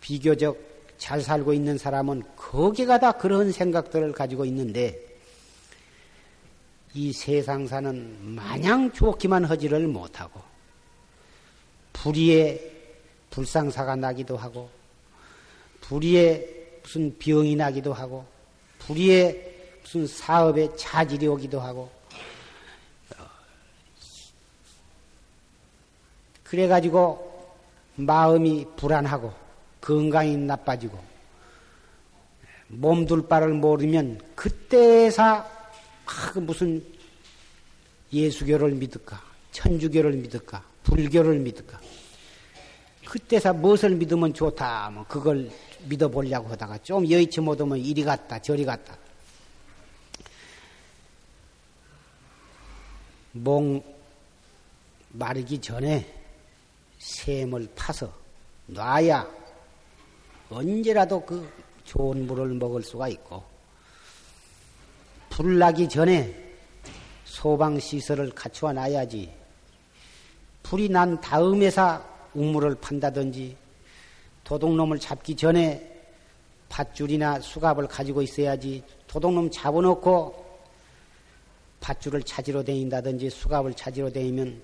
비교적 0.00 0.58
잘 0.98 1.22
살고 1.22 1.54
있는 1.54 1.78
사람은 1.78 2.22
거기가 2.36 2.98
다 2.98 3.12
그런 3.12 3.50
생각들을 3.50 4.12
가지고 4.12 4.44
있는데 4.44 5.09
이 6.92 7.12
세상사는 7.12 8.34
마냥 8.34 8.90
좋기만 8.92 9.44
하지를 9.44 9.86
못하고 9.86 10.40
불의에 11.92 12.60
불상사가 13.30 13.94
나기도 13.94 14.36
하고 14.36 14.68
불의에 15.80 16.80
무슨 16.82 17.16
병이 17.18 17.54
나기도 17.54 17.92
하고 17.92 18.26
불의에 18.80 19.78
무슨 19.82 20.06
사업에 20.06 20.74
차질이 20.76 21.26
오기도 21.28 21.60
하고 21.60 21.90
그래가지고 26.42 27.30
마음이 27.94 28.66
불안하고 28.76 29.32
건강이 29.80 30.36
나빠지고 30.36 30.98
몸둘 32.66 33.28
바를 33.28 33.50
모르면 33.54 34.20
그때사 34.34 35.59
아, 36.10 36.32
그 36.32 36.40
무슨 36.40 36.84
예수교를 38.12 38.72
믿을까? 38.72 39.22
천주교를 39.52 40.12
믿을까? 40.12 40.64
불교를 40.82 41.38
믿을까? 41.38 41.80
그때사 43.04 43.52
무엇을 43.52 43.90
믿으면 43.90 44.34
좋다? 44.34 44.90
뭐 44.90 45.04
그걸 45.06 45.50
믿어보려고 45.86 46.48
하다가 46.48 46.78
좀 46.78 47.08
여의치 47.08 47.40
못하면 47.40 47.78
이리 47.78 48.02
갔다 48.02 48.40
저리 48.40 48.64
갔다. 48.64 48.96
목 53.32 53.84
마르기 55.10 55.60
전에 55.60 56.12
샘을 56.98 57.68
파서 57.76 58.12
놔야 58.66 59.28
언제라도 60.50 61.24
그 61.24 61.48
좋은 61.84 62.26
물을 62.26 62.48
먹을 62.54 62.82
수가 62.82 63.08
있고 63.08 63.49
불 65.30 65.58
나기 65.58 65.88
전에 65.88 66.36
소방 67.24 67.80
시설을 67.80 68.30
갖추어 68.30 68.74
놔야지 68.74 69.32
불이 70.62 70.90
난 70.90 71.18
다음에서 71.20 72.04
우물을 72.34 72.74
판다든지 72.76 73.56
도둑놈을 74.44 74.98
잡기 74.98 75.34
전에 75.34 75.86
밧줄이나 76.68 77.40
수갑을 77.40 77.88
가지고 77.88 78.20
있어야지 78.20 78.82
도둑놈 79.06 79.50
잡아놓고 79.50 80.50
밧줄을 81.80 82.22
찾으러 82.22 82.62
다닌다든지 82.62 83.30
수갑을 83.30 83.74
찾으러 83.74 84.10
다니면 84.10 84.62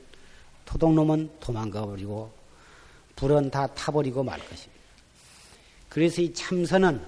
토독놈은 0.66 1.30
도망가 1.40 1.86
버리고 1.86 2.30
불은 3.14 3.50
다 3.50 3.66
타버리고 3.68 4.22
말 4.22 4.38
것입니다. 4.38 4.82
그래서 5.88 6.20
이 6.20 6.32
참선은 6.34 7.00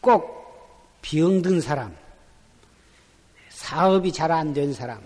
꼭 0.00 0.41
병든 1.02 1.60
사람, 1.60 1.94
사업이 3.50 4.12
잘 4.12 4.30
안 4.30 4.54
된 4.54 4.72
사람, 4.72 5.00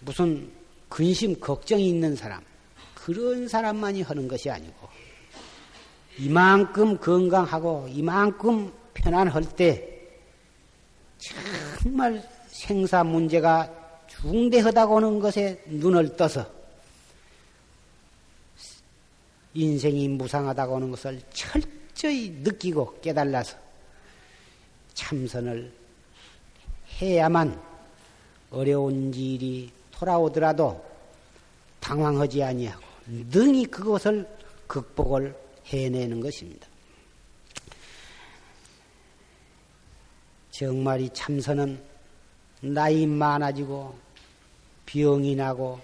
무슨 0.00 0.50
근심, 0.88 1.38
걱정이 1.38 1.88
있는 1.88 2.14
사람, 2.14 2.42
그런 2.94 3.48
사람만이 3.48 4.02
하는 4.02 4.28
것이 4.28 4.50
아니고, 4.50 4.88
이만큼 6.18 6.98
건강하고 6.98 7.88
이만큼 7.88 8.72
편안할 8.94 9.44
때, 9.56 9.88
정말 11.82 12.22
생사 12.48 13.02
문제가 13.02 13.70
중대하다고 14.08 14.96
하는 14.96 15.18
것에 15.20 15.62
눈을 15.66 16.16
떠서 16.16 16.44
인생이 19.54 20.08
무상하다고 20.08 20.76
하는 20.76 20.90
것을 20.90 21.20
철저히 21.32 22.30
느끼고 22.30 23.00
깨달아서 23.00 23.56
참선을 24.94 25.72
해야만 27.00 27.60
어려운 28.50 29.12
일이 29.14 29.70
돌아오더라도 29.90 30.84
당황하지 31.80 32.42
아니하고 32.42 32.82
능히 33.06 33.66
그것을 33.66 34.28
극복을 34.66 35.36
해내는 35.66 36.20
것입니다. 36.20 36.66
정말 40.50 41.00
이 41.00 41.10
참선은 41.10 41.82
나이 42.60 43.06
많아지고 43.06 43.94
병이 44.86 45.34
나고 45.34 45.80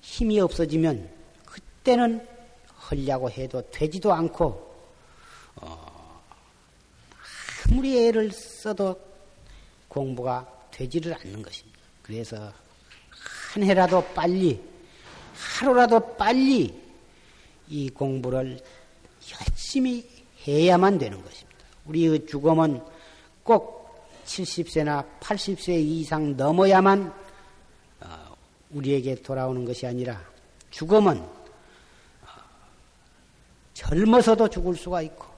힘이 0.00 0.40
없어지면 0.40 1.10
그때는 1.44 2.26
헐려고 2.90 3.30
해도 3.30 3.62
되지도 3.70 4.12
않고 4.12 4.70
어, 5.56 5.89
아무리 7.70 8.08
애를 8.08 8.32
써도 8.32 9.00
공부가 9.86 10.46
되지를 10.72 11.14
않는 11.14 11.40
것입니다. 11.40 11.78
그래서 12.02 12.52
한 13.52 13.62
해라도 13.62 14.02
빨리 14.12 14.60
하루라도 15.34 16.16
빨리 16.16 16.74
이 17.68 17.88
공부를 17.90 18.58
열심히 19.32 20.04
해야만 20.46 20.98
되는 20.98 21.22
것입니다. 21.22 21.58
우리의 21.86 22.26
죽음은 22.26 22.82
꼭 23.44 24.08
70세나 24.26 25.06
80세 25.20 25.80
이상 25.80 26.36
넘어야만 26.36 27.12
어, 28.00 28.36
우리에게 28.70 29.14
돌아오는 29.22 29.64
것이 29.64 29.86
아니라 29.86 30.20
죽음은 30.70 31.18
어, 31.18 31.28
젊어서도 33.74 34.48
죽을 34.48 34.74
수가 34.74 35.02
있고 35.02 35.24
어, 35.24 35.29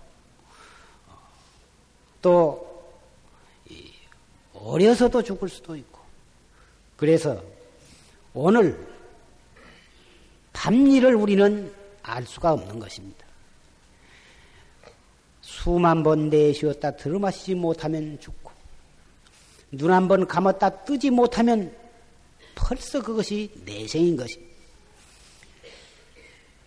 또 2.23 2.71
어려서도 4.55 5.23
죽을 5.23 5.49
수도 5.49 5.77
있고 5.77 5.99
그래서 6.97 7.43
오늘 8.33 8.79
밤일을 10.53 11.17
우리는 11.17 11.75
알 12.03 12.25
수가 12.25 12.53
없는 12.53 12.79
것입니다. 12.79 13.27
수만 15.41 16.03
번 16.03 16.31
내쉬었다 16.31 16.93
들어마시지 16.93 17.55
못하면 17.57 18.19
죽고 18.21 18.51
눈 19.73 19.91
한 19.91 20.07
번 20.09 20.27
감았다 20.27 20.85
뜨지 20.85 21.11
못하면 21.11 21.75
벌써 22.55 23.03
그것이 23.03 23.51
내생인 23.65 24.17
것이. 24.17 24.39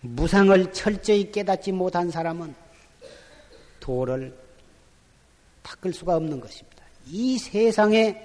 무상을 0.02 0.72
철저히 0.74 1.32
깨닫지 1.32 1.72
못한 1.72 2.12
사람은 2.12 2.54
도를 3.80 4.36
닦을 5.65 5.91
수가 5.91 6.15
없는 6.17 6.39
것입니다. 6.39 6.84
이 7.08 7.38
세상에 7.39 8.15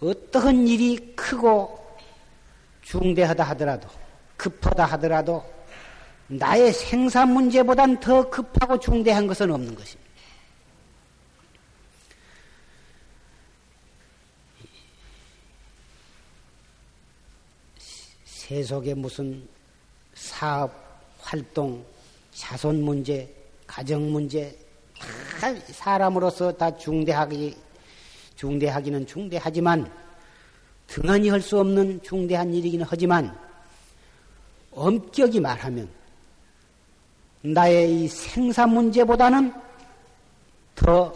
어떠한 0.00 0.66
일이 0.66 1.14
크고 1.14 1.98
중대하다 2.82 3.44
하더라도 3.44 3.88
급하다 4.36 4.84
하더라도 4.84 5.44
나의 6.26 6.72
생사 6.72 7.24
문제보단 7.24 8.00
더 8.00 8.28
급하고 8.28 8.78
중대한 8.78 9.26
것은 9.26 9.50
없는 9.50 9.74
것입니다. 9.74 10.06
세속에 18.24 18.94
무슨 18.94 19.48
사업, 20.14 20.72
활동, 21.18 21.84
자손 22.32 22.82
문제, 22.82 23.32
가정 23.66 24.12
문제, 24.12 24.56
다 25.40 25.54
사람으로서 25.70 26.52
다 26.52 26.76
중대하기, 26.76 27.56
중대하기는 28.36 29.06
중대하지만, 29.06 29.90
등한히 30.86 31.28
할 31.28 31.40
수 31.40 31.58
없는 31.58 32.02
중대한 32.02 32.52
일이기는 32.52 32.86
하지만, 32.88 33.36
엄격히 34.70 35.40
말하면, 35.40 35.88
나의 37.42 38.04
이 38.04 38.08
생사 38.08 38.66
문제보다는 38.66 39.52
더 40.74 41.12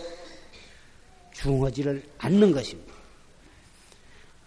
중하지를 1.32 2.02
않는 2.18 2.52
것입니다. 2.52 2.92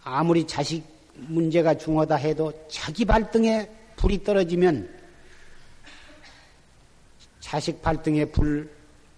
아무리 0.04 0.46
자식 0.46 0.84
문제가 1.14 1.74
중하다 1.74 2.16
해도 2.16 2.52
자기 2.68 3.06
발등에 3.06 3.70
불이 3.96 4.24
떨어지면 4.24 4.90
자식 7.40 7.82
발등에 7.82 8.26
불 8.26 8.70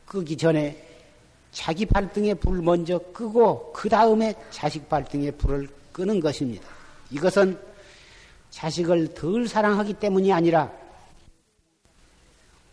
끄기 0.06 0.38
전에 0.38 0.82
자기 1.52 1.86
발등에 1.86 2.34
불 2.36 2.62
먼저 2.62 3.00
끄고 3.14 3.72
그 3.74 3.88
다음에 3.90 4.36
자식 4.52 4.88
발등에 4.90 5.32
불을 5.32 5.68
끄는 5.92 6.20
것입니다. 6.20 6.68
이것은 7.12 7.58
자식을 8.50 9.14
덜 9.14 9.48
사랑하기 9.48 9.94
때문이 9.96 10.32
아니라 10.32 10.72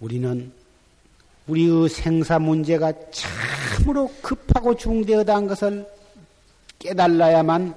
우리는 0.00 0.52
우리의 1.46 1.88
생사 1.88 2.38
문제가 2.38 2.92
참으로 3.10 4.10
급하고 4.20 4.76
중대하다는 4.76 5.48
것을 5.48 5.86
깨달아야만 6.78 7.74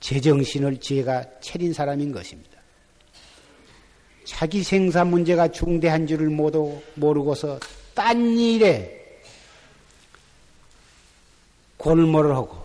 제정신을 0.00 0.78
지혜가 0.78 1.40
차린 1.40 1.72
사람인 1.72 2.12
것입니다. 2.12 2.57
자기 4.28 4.62
생사 4.62 5.06
문제가 5.06 5.48
중대한 5.48 6.06
줄을 6.06 6.28
모르고서 6.28 7.58
딴 7.94 8.36
일에 8.36 9.22
골몰을 11.78 12.36
하고 12.36 12.58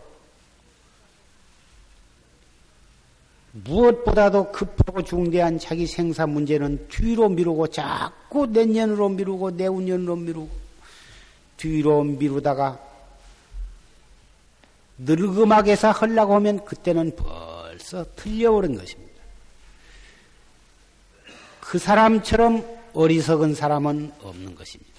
무엇보다도 3.53 4.51
급하고 4.51 5.03
중대한 5.03 5.57
자기 5.57 5.87
생사 5.87 6.27
문제는 6.27 6.89
뒤로 6.89 7.29
미루고 7.29 7.67
자꾸 7.67 8.45
내년으로 8.45 9.07
미루고 9.09 9.51
내후년으로 9.51 10.17
미루고 10.17 10.49
뒤로 11.55 12.03
미루다가 12.03 12.77
늙음하게서 14.97 15.91
하려고 15.91 16.35
하면 16.35 16.65
그때는 16.65 17.15
벌써 17.15 18.05
틀려버린 18.17 18.75
것입니다. 18.77 19.02
그 21.73 21.79
사람처럼 21.79 22.63
어리석은 22.93 23.55
사람은 23.55 24.13
없는 24.21 24.53
것입니다. 24.53 24.93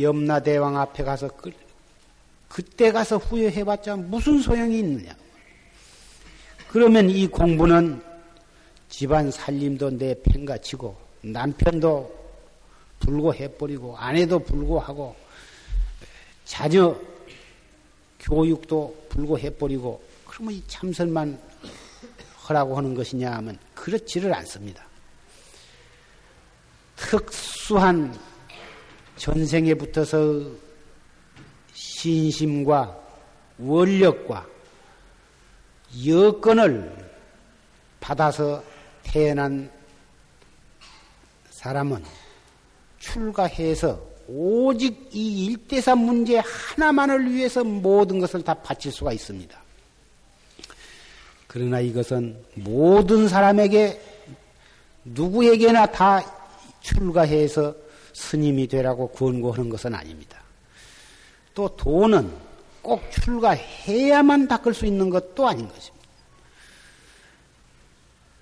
염라대왕 0.00 0.76
앞에 0.78 1.04
가서 1.04 1.28
그, 1.28 1.52
그때 2.48 2.90
가서 2.90 3.16
후회해봤자 3.16 3.94
무슨 3.94 4.40
소용이 4.40 4.80
있느냐. 4.80 5.14
그러면 6.66 7.08
이 7.08 7.28
공부는 7.28 8.02
집안 8.88 9.30
살림도 9.30 9.90
내 9.90 10.20
팽가치고 10.24 10.96
남편도 11.22 12.28
불고 12.98 13.32
해버리고 13.32 13.96
아내도 13.96 14.40
불고 14.40 14.80
하고 14.80 15.14
자녀 16.44 17.00
교육도 18.18 19.06
불고 19.08 19.38
해버리고 19.38 20.02
그러면 20.26 20.54
이 20.54 20.62
참선만 20.66 21.38
하라고 22.38 22.76
하는 22.76 22.92
것이냐 22.92 23.30
하면 23.34 23.56
그렇지를 23.72 24.34
않습니다. 24.34 24.84
특수한 26.96 28.18
전생에 29.16 29.74
붙어서 29.74 30.42
신심과 31.72 32.96
원력과 33.58 34.46
여건을 36.06 37.10
받아서 38.00 38.62
태어난 39.02 39.70
사람은 41.50 42.04
출가해서 42.98 44.00
오직 44.28 45.08
이 45.12 45.46
일대사 45.46 45.94
문제 45.94 46.38
하나만을 46.38 47.32
위해서 47.32 47.62
모든 47.62 48.18
것을 48.18 48.42
다 48.42 48.54
바칠 48.54 48.90
수가 48.90 49.12
있습니다. 49.12 49.58
그러나 51.46 51.80
이것은 51.80 52.44
모든 52.54 53.28
사람에게 53.28 54.00
누구에게나 55.04 55.86
다 55.86 56.35
출가해서 56.86 57.74
스님이 58.12 58.68
되라고 58.68 59.08
권고하는 59.08 59.68
것은 59.68 59.94
아닙니다. 59.94 60.40
또 61.54 61.68
돈은 61.76 62.32
꼭 62.80 63.02
출가해야만 63.10 64.46
닦을 64.46 64.72
수 64.72 64.86
있는 64.86 65.10
것도 65.10 65.48
아닌 65.48 65.68
것입니다. 65.68 66.06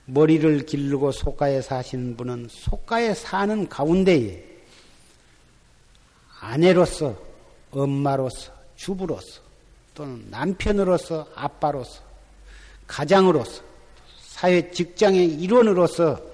머리를 0.06 0.66
기르고 0.66 1.12
속가에 1.12 1.62
사시는 1.62 2.16
분은 2.18 2.48
속가에 2.50 3.14
사는 3.14 3.66
가운데에 3.66 4.44
아내로서, 6.40 7.16
엄마로서, 7.70 8.52
주부로서, 8.76 9.40
또는 9.94 10.26
남편으로서, 10.28 11.26
아빠로서, 11.34 12.02
가장으로서, 12.86 13.62
사회 14.20 14.70
직장의 14.70 15.40
일원으로서 15.40 16.33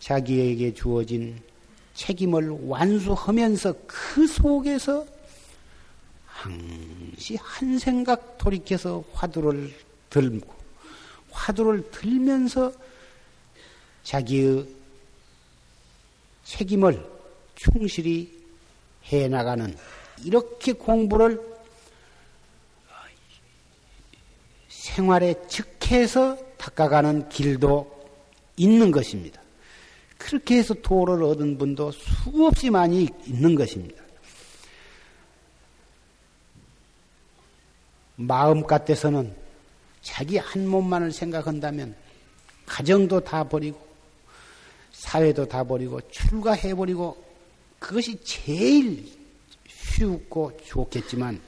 자기에게 0.00 0.74
주어진 0.74 1.40
책임을 1.94 2.48
완수하면서 2.66 3.74
그 3.86 4.26
속에서 4.26 5.06
항시 6.24 7.36
한 7.36 7.78
생각 7.78 8.38
돌이켜서 8.38 9.04
화두를 9.12 9.72
들고 10.08 10.54
화두를 11.30 11.90
들면서 11.90 12.72
자기의 14.02 14.66
책임을 16.44 17.06
충실히 17.54 18.40
해 19.12 19.28
나가는 19.28 19.76
이렇게 20.24 20.72
공부를 20.72 21.50
생활에 24.68 25.34
즉해서 25.46 26.38
닦아가는 26.56 27.28
길도 27.28 28.00
있는 28.56 28.90
것입니다. 28.90 29.39
그렇게 30.20 30.58
해서 30.58 30.74
도를 30.74 31.22
얻은 31.24 31.56
분도 31.56 31.90
수없이 31.90 32.68
많이 32.68 33.08
있는 33.26 33.54
것입니다. 33.54 34.04
마음 38.16 38.62
같아서는 38.66 39.34
자기 40.02 40.36
한 40.36 40.68
몸만을 40.68 41.10
생각한다면 41.10 41.96
가정도 42.66 43.18
다 43.18 43.42
버리고 43.42 43.80
사회도 44.92 45.46
다 45.46 45.64
버리고 45.64 45.98
출가해 46.10 46.74
버리고 46.74 47.16
그것이 47.78 48.22
제일 48.22 49.10
쉽고 49.66 50.52
좋겠지만 50.66 51.40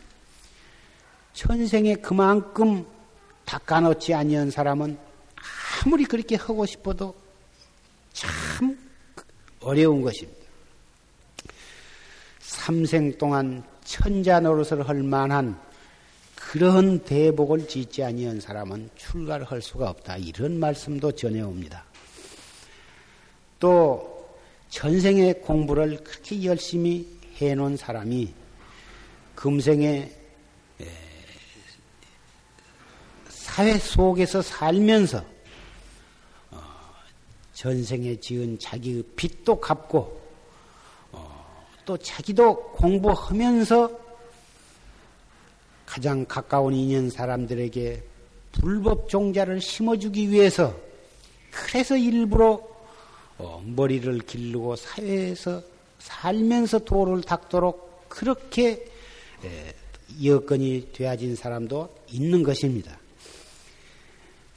천생에 1.34 1.96
그만큼 1.96 2.86
닦아놓지 3.44 4.14
아니한 4.14 4.50
사람은 4.50 4.98
아무리 5.84 6.04
그렇게 6.04 6.36
하고 6.36 6.64
싶어도 6.64 7.21
참 8.12 8.78
어려운 9.60 10.02
것입니다. 10.02 10.40
삼생 12.40 13.18
동안 13.18 13.62
천자 13.84 14.40
노릇을 14.40 14.88
할 14.88 15.02
만한 15.02 15.58
그런 16.34 16.98
대복을 17.04 17.66
짓지 17.66 18.02
아니한 18.02 18.40
사람은 18.40 18.90
출가를 18.96 19.46
할 19.46 19.62
수가 19.62 19.88
없다. 19.90 20.18
이런 20.18 20.58
말씀도 20.58 21.12
전해옵니다. 21.12 21.84
또 23.58 24.38
전생의 24.68 25.40
공부를 25.42 26.02
그렇게 26.02 26.44
열심히 26.44 27.06
해놓은 27.36 27.76
사람이 27.76 28.32
금생에 29.34 30.10
사회 33.28 33.76
속에서 33.78 34.40
살면서 34.40 35.18
어, 35.18 35.31
전생에 37.62 38.16
지은 38.16 38.58
자기의 38.58 39.04
빚도 39.14 39.60
갚고 39.60 40.20
어, 41.12 41.46
또 41.84 41.96
자기도 41.96 42.56
공부하면서 42.72 44.00
가장 45.86 46.24
가까운 46.26 46.74
인연 46.74 47.08
사람들에게 47.08 48.02
불법 48.50 49.08
종자를 49.08 49.60
심어주기 49.60 50.28
위해서 50.32 50.74
그래서 51.52 51.96
일부러 51.96 52.60
어, 53.38 53.62
머리를 53.64 54.18
기르고 54.22 54.74
사회에서 54.74 55.62
살면서 56.00 56.80
도를 56.80 57.22
닦도록 57.22 58.08
그렇게 58.08 58.84
여건이 60.24 60.88
되어진 60.92 61.36
사람도 61.36 61.94
있는 62.10 62.42
것입니다. 62.42 62.98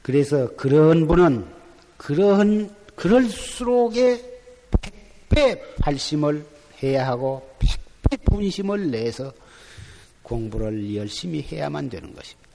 그래서 0.02 0.48
그런 0.56 1.06
분은 1.06 1.46
그러한 1.98 2.85
그럴수록에 2.96 4.20
백배 4.80 5.76
발심을 5.76 6.46
해야 6.82 7.06
하고 7.06 7.48
백배 7.58 8.16
분심을 8.24 8.90
내서 8.90 9.32
공부를 10.22 10.96
열심히 10.96 11.42
해야만 11.42 11.88
되는 11.88 12.12
것입니다. 12.14 12.46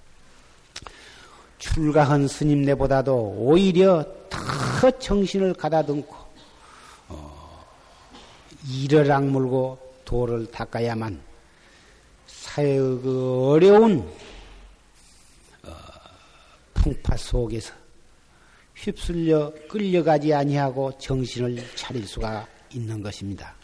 출가한 1.57 2.27
스님네보다도 2.27 3.35
오히려 3.37 4.03
더 4.29 4.91
정신을 4.99 5.53
가다듬고 5.53 6.15
어, 7.09 7.65
이를 8.67 9.09
악물고 9.11 9.77
도를 10.03 10.49
닦아야만 10.49 11.21
사회의 12.25 12.79
그 12.79 13.47
어려운 13.51 13.99
어, 15.63 15.71
풍파 16.73 17.15
속에서 17.15 17.80
휩쓸려 18.82 19.53
끌려가지 19.69 20.34
아니하고 20.34 20.97
정신을 20.97 21.63
차릴 21.75 22.07
수가 22.07 22.47
있는 22.73 23.03
것입니다. 23.03 23.55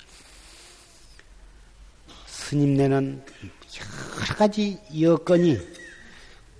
스님네는 2.28 3.24
여러 3.78 4.36
가지 4.36 4.78
여건이 5.00 5.58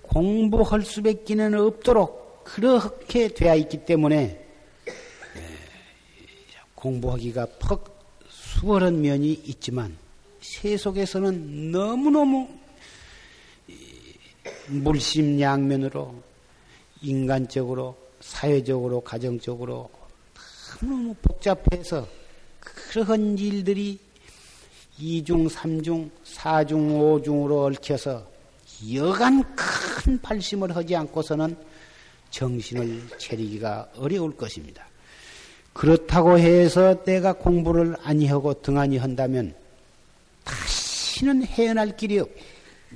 공부할 0.02 0.82
수밖에는 0.82 1.54
없도록 1.54 2.44
그렇게 2.44 3.28
되어 3.28 3.54
있기 3.56 3.84
때문에 3.84 4.44
공부하기가 6.74 7.46
퍽 7.60 7.96
수월한 8.28 9.00
면이 9.00 9.32
있지만 9.44 9.96
세속에서는 10.40 11.70
너무너무 11.70 12.48
물심양면으로 14.66 16.22
인간적으로 17.02 18.07
사회적으로 18.28 19.00
가정적으로 19.00 19.90
너무너무 20.80 21.14
복잡해서 21.14 22.06
그러한 22.60 23.38
일들이 23.38 23.98
이중, 24.98 25.48
삼중, 25.48 26.10
사중, 26.24 27.00
오중으로 27.00 27.64
얽혀서 27.64 28.26
여간 28.94 29.42
큰 29.56 30.20
발심을 30.20 30.76
하지 30.76 30.94
않고서는 30.94 31.56
정신을 32.30 33.08
차리기가 33.18 33.88
어려울 33.96 34.36
것입니다. 34.36 34.86
그렇다고 35.72 36.38
해서 36.38 37.02
내가 37.04 37.32
공부를 37.32 37.96
아니하고 38.02 38.60
등한히 38.60 38.98
한다면 38.98 39.54
다시는 40.44 41.44
헤어날 41.44 41.96
길이 41.96 42.18
없고 42.18 42.34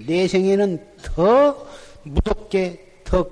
내 0.06 0.28
생에는 0.28 0.84
더 1.02 1.66
무섭게 2.02 3.00
더 3.04 3.28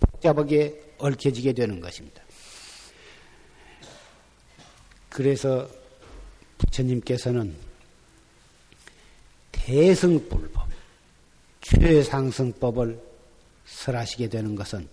복잡하게 0.00 0.83
얽혀지게 0.98 1.52
되는 1.52 1.80
것입니다. 1.80 2.22
그래서 5.08 5.68
부처님께서는 6.58 7.54
대승불법, 9.52 10.68
최상승법을 11.60 13.00
설하시게 13.64 14.28
되는 14.28 14.54
것은 14.54 14.88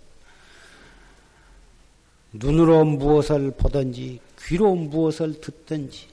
눈으로 2.32 2.84
무엇을 2.84 3.50
보든지, 3.50 4.20
귀로 4.40 4.74
무엇을 4.74 5.40
듣든지, 5.40 6.06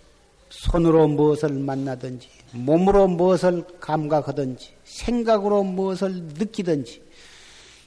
손으로 0.50 1.08
무엇을 1.08 1.50
만나든지, 1.50 2.28
몸으로 2.52 3.08
무엇을 3.08 3.64
감각하든지, 3.80 4.74
생각으로 4.84 5.64
무엇을 5.64 6.12
느끼든지, 6.12 7.02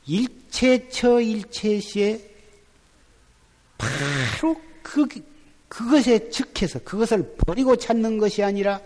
일체처 0.06 1.20
일체시에 1.20 2.30
바로 3.78 4.60
그, 4.82 5.06
그것에 5.68 6.30
즉해서 6.30 6.80
그것을 6.80 7.36
버리고 7.38 7.76
찾는 7.76 8.18
것이 8.18 8.42
아니라 8.42 8.80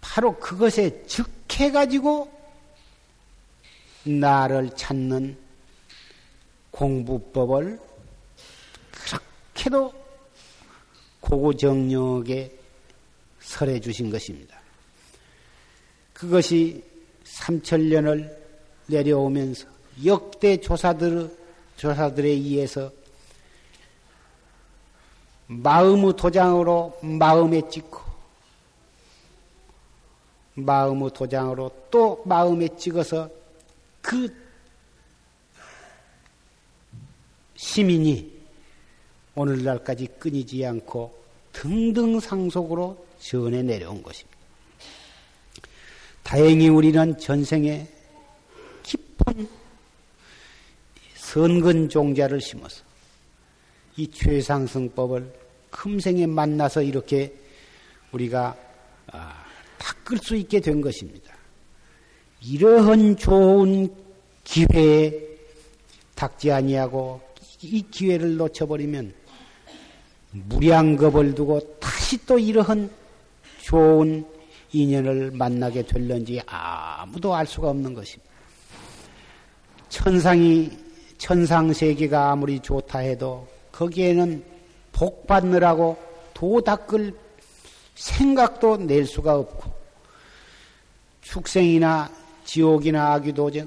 바로 0.00 0.38
그것에 0.38 1.04
즉해가지고 1.06 2.32
나를 4.04 4.70
찾는 4.76 5.36
공부법을 6.70 7.80
그렇게도 8.92 9.92
고고정력에 11.20 12.56
설해 13.40 13.80
주신 13.80 14.10
것입니다. 14.10 14.60
그것이 16.12 16.84
삼천년을 17.24 18.46
내려오면서 18.86 19.75
역대 20.04 20.60
조사들, 20.60 21.34
조사들에 21.76 22.28
의해서 22.28 22.90
마음의 25.46 26.16
도장으로 26.16 26.98
마음에 27.02 27.68
찍고 27.68 28.00
마음의 30.54 31.10
도장으로 31.14 31.70
또 31.90 32.22
마음에 32.24 32.68
찍어서 32.76 33.30
그 34.00 34.34
시민이 37.54 38.34
오늘날까지 39.34 40.06
끊이지 40.18 40.64
않고 40.64 41.14
등등 41.52 42.20
상속으로 42.20 43.06
전해 43.18 43.62
내려온 43.62 44.02
것입니다. 44.02 44.36
다행히 46.22 46.68
우리는 46.68 47.18
전생에 47.18 47.86
깊은 48.82 49.48
선근 51.36 51.90
종자를 51.90 52.40
심어서 52.40 52.82
이 53.98 54.10
최상승법을 54.10 55.30
금생에 55.68 56.26
만나서 56.26 56.80
이렇게 56.80 57.30
우리가 58.10 58.56
아, 59.12 59.44
닦을 59.76 60.16
수 60.16 60.34
있게 60.34 60.60
된 60.60 60.80
것입니다. 60.80 61.34
이러한 62.40 63.18
좋은 63.18 63.94
기회에 64.44 65.12
닥지 66.14 66.52
아니하고 66.52 67.20
이 67.60 67.84
기회를 67.90 68.38
놓쳐버리면 68.38 69.12
무량겁을 70.30 71.34
두고 71.34 71.60
다시 71.78 72.16
또 72.24 72.38
이러한 72.38 72.88
좋은 73.60 74.24
인연을 74.72 75.32
만나게 75.32 75.82
될런지 75.82 76.40
아무도 76.46 77.34
알 77.34 77.46
수가 77.46 77.68
없는 77.68 77.92
것입니다. 77.92 78.32
천상이 79.90 80.85
천상 81.18 81.72
세계가 81.72 82.30
아무리 82.30 82.60
좋다 82.60 83.00
해도 83.00 83.46
거기에는 83.72 84.42
복 84.92 85.26
받느라고 85.26 85.96
도 86.34 86.60
닦을 86.60 87.14
생각도 87.94 88.76
낼 88.76 89.06
수가 89.06 89.36
없고 89.36 89.72
축생이나 91.22 92.10
지옥이나 92.44 93.14
악귀 93.14 93.32
도중, 93.32 93.66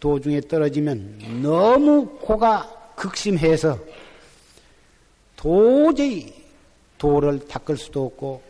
도중에 0.00 0.40
떨어지면 0.42 1.40
너무 1.42 2.06
고가 2.18 2.92
극심해서 2.96 3.78
도저히 5.36 6.34
도를 6.98 7.46
닦을 7.46 7.76
수도 7.76 8.06
없고 8.06 8.42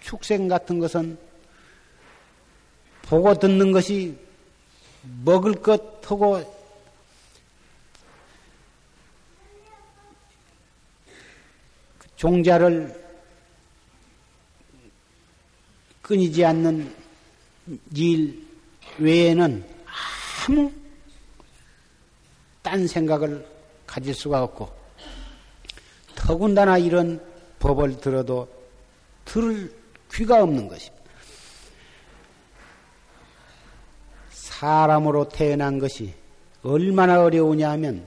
축생 0.00 0.48
같은 0.48 0.78
것은 0.78 1.16
보고 3.02 3.32
듣는 3.34 3.72
것이 3.72 4.16
먹을 5.24 5.54
것 5.54 6.10
하고 6.10 6.53
종자를 12.16 13.02
끊이지 16.02 16.44
않는 16.44 16.94
일 17.94 18.46
외에는 18.98 19.64
아무 20.46 20.70
딴 22.62 22.86
생각을 22.86 23.46
가질 23.86 24.14
수가 24.14 24.42
없고 24.42 24.70
더군다나 26.14 26.78
이런 26.78 27.20
법을 27.58 28.00
들어도 28.00 28.48
들을 29.24 29.72
귀가 30.12 30.42
없는 30.42 30.68
것입니다. 30.68 31.04
사람으로 34.30 35.28
태어난 35.28 35.78
것이 35.78 36.14
얼마나 36.62 37.22
어려우냐 37.22 37.70
하면 37.72 38.06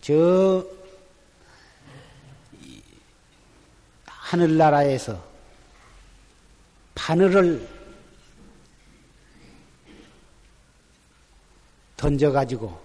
저 0.00 0.64
하늘나라에서 4.24 5.22
바늘을 6.94 7.68
던져가지고 11.96 12.80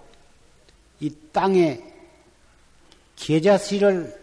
이 1.00 1.10
땅에 1.32 1.82
계자씨를 3.16 4.20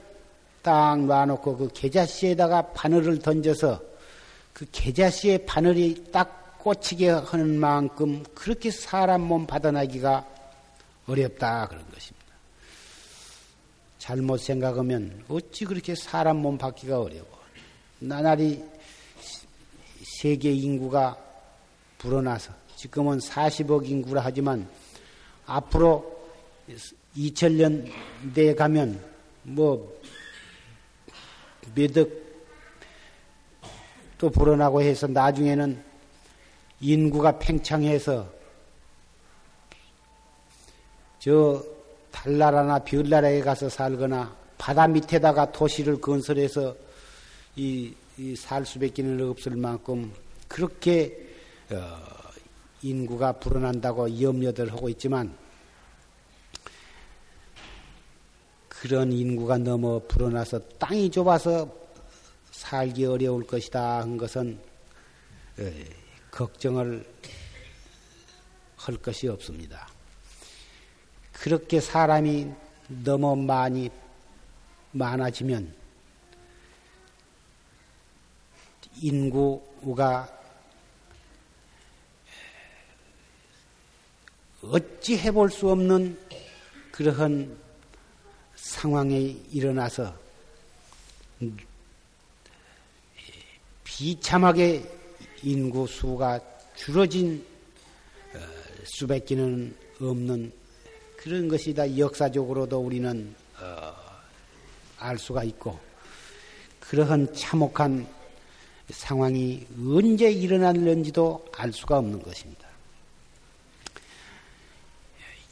딱 0.61 0.99
놔놓고 1.05 1.57
그 1.57 1.69
계자씨에다가 1.73 2.73
바늘을 2.73 3.19
던져서 3.19 3.81
그 4.53 4.65
계자씨의 4.71 5.45
바늘이 5.45 6.09
딱 6.11 6.59
꽂히게 6.59 7.09
하는 7.09 7.59
만큼 7.59 8.23
그렇게 8.35 8.69
사람 8.69 9.21
몸 9.21 9.47
받아나기가 9.47 10.25
어렵다 11.07 11.67
그런 11.67 11.83
것입니다. 11.91 12.16
잘못 14.07 14.37
생각하면 14.37 15.25
어찌 15.27 15.65
그렇게 15.65 15.93
사람 15.93 16.37
몸 16.37 16.57
받기가 16.57 17.01
어려워. 17.01 17.27
나날이 17.99 18.63
세계 20.21 20.49
인구가 20.49 21.17
불어나서 21.97 22.53
지금은 22.77 23.17
40억 23.17 23.85
인구라 23.85 24.21
하지만 24.23 24.65
앞으로 25.45 26.21
2000년대에 27.17 28.55
가면 28.55 29.03
뭐 29.43 30.01
몇억 31.75 32.09
또 34.17 34.29
불어나고 34.29 34.83
해서 34.83 35.05
나중에는 35.07 35.83
인구가 36.79 37.37
팽창해서 37.37 38.31
저 41.19 41.76
달나라나 42.11 42.79
별나라에 42.79 43.41
가서 43.41 43.69
살거나 43.69 44.35
바다 44.57 44.87
밑에다가 44.87 45.51
도시를 45.51 46.01
건설해서 46.01 46.75
이살 47.55 48.65
수밖에는 48.65 49.29
없을 49.29 49.55
만큼 49.55 50.11
그렇게 50.47 51.27
어, 51.71 51.97
인구가 52.81 53.33
불어난다고 53.33 54.21
염려들 54.21 54.71
하고 54.71 54.89
있지만 54.89 55.35
그런 58.67 59.11
인구가 59.11 59.57
너무 59.57 59.99
불어나서 60.07 60.59
땅이 60.79 61.09
좁아서 61.09 61.69
살기 62.51 63.05
어려울 63.05 63.45
것이다 63.45 64.01
한 64.01 64.17
것은 64.17 64.59
걱정을 66.31 67.05
할 68.75 68.97
것이 68.97 69.27
없습니다. 69.27 69.96
그렇게 71.41 71.79
사람이 71.79 72.51
너무 72.87 73.35
많이 73.35 73.89
많아지면 74.91 75.73
인구가 79.01 80.27
어찌 84.61 85.17
해볼 85.17 85.51
수 85.51 85.69
없는 85.69 86.17
그러한 86.91 87.57
상황이 88.55 89.39
일어나서 89.51 90.15
비참하게 93.83 94.83
인구 95.43 95.85
수가 95.85 96.39
줄어진 96.75 97.45
어, 98.33 98.39
수밖에는 98.85 99.75
없는 100.01 100.51
그런 101.27 101.49
것이 101.49 101.73
다 101.73 101.97
역사적으로도 101.97 102.79
우리는 102.79 103.35
어, 103.59 103.93
알 104.97 105.17
수가 105.17 105.43
있고 105.43 105.77
그러한 106.79 107.33
참혹한 107.33 108.07
상황이 108.89 109.67
언제 109.77 110.31
일어났는지도 110.31 111.45
알 111.51 111.73
수가 111.73 111.97
없는 111.97 112.21
것입니다. 112.21 112.65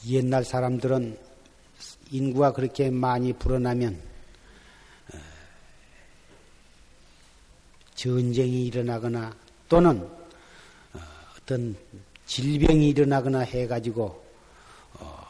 옛날 0.08 0.46
사람들은 0.46 1.18
인구가 2.10 2.54
그렇게 2.54 2.88
많이 2.88 3.34
불어나면 3.34 4.00
어, 5.12 5.18
전쟁이 7.94 8.64
일어나거나 8.68 9.36
또는 9.68 10.08
어, 10.94 11.00
어떤 11.36 11.76
질병이 12.24 12.88
일어나거나 12.88 13.40
해가지고 13.40 14.24
어, 14.94 15.26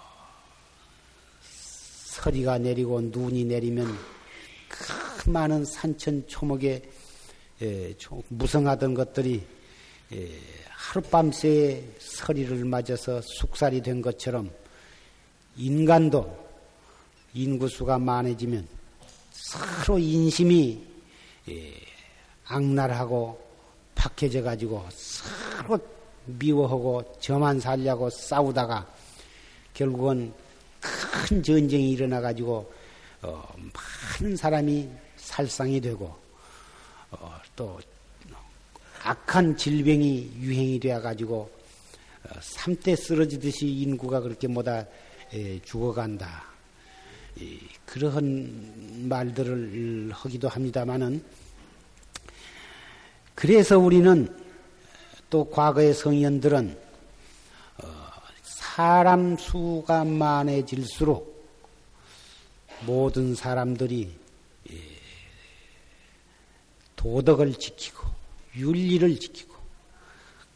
서리가 2.27 2.59
내리고 2.59 3.01
눈이 3.01 3.45
내리면 3.45 3.87
큰 4.69 5.33
많은 5.33 5.65
산천 5.65 6.27
초목에 6.27 6.83
예, 7.63 7.95
무성하던 8.29 8.95
것들이 8.95 9.47
예, 10.13 10.31
하룻밤새 10.69 11.85
서리를 12.01 12.65
맞아서 12.65 13.21
숙살이 13.23 13.81
된 13.81 14.03
것처럼 14.03 14.51
인간도 15.57 16.37
인구수가 17.33 17.97
많아지면 18.01 18.67
서로 19.31 19.97
인심이 19.97 20.83
예, 21.49 21.75
악랄하고 22.45 23.41
박해져 23.95 24.43
가지고 24.43 24.85
서로 24.91 25.79
미워하고 26.25 27.19
저만 27.21 27.61
살려고 27.61 28.11
싸우다가 28.11 28.85
결국은 29.75 30.35
큰 31.25 31.43
전쟁이 31.43 31.93
일어나 31.93 32.21
가지고 32.21 32.73
어, 33.23 33.49
많은 34.21 34.37
사람이 34.37 34.89
살상이 35.17 35.81
되고 35.81 36.15
어, 37.11 37.41
또 37.55 37.81
악한 39.03 39.57
질병이 39.57 40.33
유행이 40.39 40.81
되어 40.81 41.01
가지고 41.01 41.51
어, 42.25 42.29
삼대 42.41 42.97
쓰러지듯이 42.97 43.67
인구가 43.67 44.21
그렇게 44.21 44.49
뭐다 44.49 44.85
에, 45.33 45.61
죽어간다. 45.65 46.45
그러한 47.85 49.09
말들을 49.09 50.11
하기도 50.13 50.49
합니다마는 50.49 51.23
그래서 53.35 53.79
우리는 53.79 54.35
또 55.29 55.51
과거의 55.51 55.93
성현들은 55.93 56.71
어, 56.71 56.86
사람 58.77 59.39
수가 59.39 60.05
많아질수록 60.05 61.35
모든 62.85 63.35
사람들이 63.35 64.15
예, 64.71 64.75
도덕을 66.95 67.55
지키고 67.55 68.07
윤리를 68.55 69.19
지키고 69.19 69.55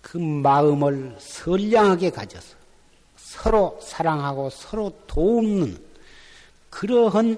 그 0.02 0.18
마음을 0.18 1.16
선량하게 1.18 2.10
가져서 2.10 2.58
서로 3.16 3.80
사랑하고 3.82 4.50
서로 4.50 4.92
돕는 5.06 5.82
그러한 6.68 7.32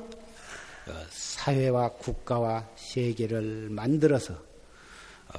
어, 0.88 1.06
사회와 1.10 1.90
국가와 1.90 2.66
세계를 2.74 3.68
만들어서 3.70 4.34
어, 4.34 5.38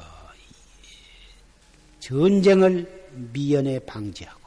전쟁을 1.99 3.09
미연에 3.33 3.79
방지하고 3.79 4.39
어, 4.39 4.42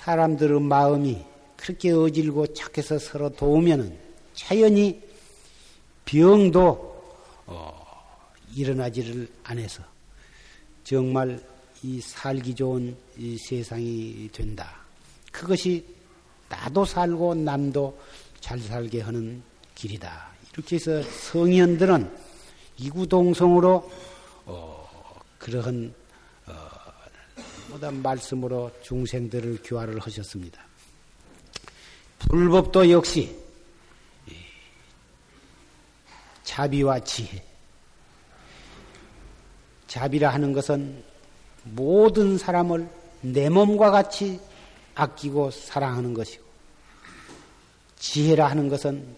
사람들의 0.00 0.60
마음이 0.62 1.22
그렇게 1.56 1.90
어질고 1.92 2.54
착해서 2.54 2.98
서로 2.98 3.28
도우면은 3.28 3.98
자연히 4.32 4.98
병도 6.06 6.88
일어나지를 8.54 9.28
않아서 9.44 9.82
정말 10.84 11.38
이 11.82 12.00
살기 12.00 12.54
좋은 12.54 12.96
이 13.18 13.36
세상이 13.36 14.30
된다. 14.32 14.80
그것이 15.30 15.84
나도 16.48 16.86
살고 16.86 17.34
남도 17.34 17.98
잘 18.40 18.58
살게 18.58 19.02
하는 19.02 19.42
길이다. 19.74 20.30
이렇게 20.54 20.76
해서 20.76 21.02
성현들은 21.02 22.10
이구동성으로 22.78 23.90
어, 24.46 24.88
그러한 25.38 25.94
어, 25.94 25.99
뭐다 27.70 27.90
말씀으로 27.92 28.70
중생들을 28.82 29.60
교화를 29.62 30.00
하셨습니다. 30.00 30.60
불법도 32.18 32.90
역시 32.90 33.36
자비와 36.42 37.00
지혜. 37.00 37.42
자비라 39.86 40.30
하는 40.30 40.52
것은 40.52 41.02
모든 41.62 42.38
사람을 42.38 42.88
내 43.22 43.48
몸과 43.48 43.90
같이 43.90 44.40
아끼고 44.94 45.50
사랑하는 45.50 46.14
것이고 46.14 46.44
지혜라 47.96 48.48
하는 48.48 48.68
것은 48.68 49.16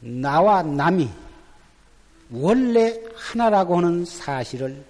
나와 0.00 0.62
남이 0.62 1.08
원래 2.30 3.00
하나라고 3.14 3.78
하는 3.78 4.04
사실을 4.04 4.84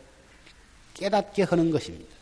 깨닫게 0.95 1.45
하는 1.45 1.71
것입니다. 1.71 2.17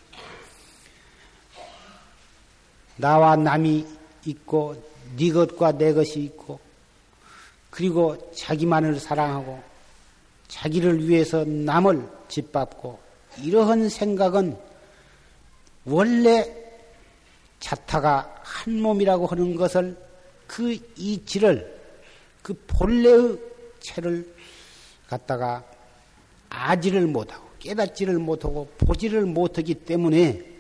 나와 2.97 3.37
남이 3.37 3.87
있고 4.27 4.77
네 5.17 5.33
것과 5.33 5.73
내 5.73 5.93
것이 5.93 6.21
있고 6.21 6.59
그리고 7.71 8.17
자기만을 8.33 9.01
사랑하고 9.01 9.61
자기를 10.49 11.09
위해서 11.09 11.45
남을 11.45 12.07
짓밟고 12.29 12.99
이러한 13.43 13.89
생각은 13.89 14.57
원래 15.85 16.65
자타가 17.61 18.43
한 18.43 18.81
몸이라고 18.81 19.27
하는 19.27 19.57
것을 19.57 19.97
그 20.47 20.77
이치를 20.97 21.75
그 22.43 22.55
본래의 22.67 23.39
체를 23.81 24.35
갖다가 25.09 25.65
아지를 26.49 27.07
못하고 27.07 27.49
깨닫지를 27.59 28.19
못하고 28.19 28.69
보지를 28.79 29.25
못하기 29.25 29.75
때문에 29.75 30.54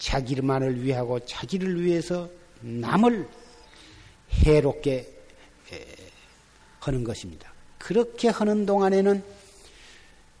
자기만을 0.00 0.82
위하고 0.82 1.20
자기를 1.20 1.84
위해서 1.84 2.28
남을 2.60 3.28
해롭게 4.32 5.06
하는 6.80 7.04
것입니다. 7.04 7.52
그렇게 7.78 8.28
하는 8.28 8.66
동안에는 8.66 9.22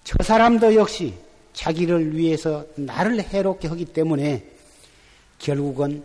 저 0.02 0.22
사람도 0.22 0.74
역시 0.74 1.14
자기를 1.52 2.16
위해서 2.16 2.66
나를 2.74 3.20
해롭게 3.22 3.68
하기 3.68 3.84
때문에 3.86 4.44
결국은 5.38 6.02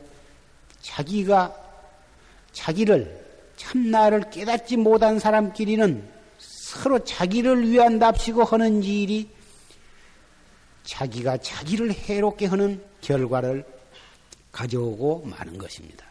자기가 0.82 1.56
자기를 2.52 3.26
참 3.56 3.90
나를 3.90 4.30
깨닫지 4.30 4.76
못한 4.78 5.18
사람끼리는 5.18 6.04
서로 6.38 7.00
자기를 7.04 7.70
위한답시고 7.70 8.44
하는 8.44 8.84
일이 8.84 9.30
자기가 10.84 11.38
자기를 11.38 11.94
해롭게 11.94 12.48
하는 12.48 12.82
결과를 13.06 13.64
가져오고 14.52 15.26
마는 15.26 15.58
것입니다. 15.58 16.06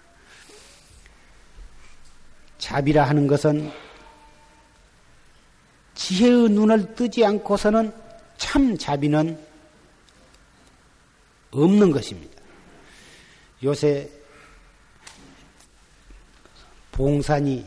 자비라 2.58 3.08
하는 3.08 3.26
것은 3.26 3.70
지혜의 5.94 6.50
눈을 6.50 6.94
뜨지 6.94 7.24
않고서는 7.24 7.92
참 8.36 8.78
자비는 8.78 9.38
없는 11.50 11.90
것입니다. 11.90 12.40
요새 13.62 14.08
봉산이 16.92 17.66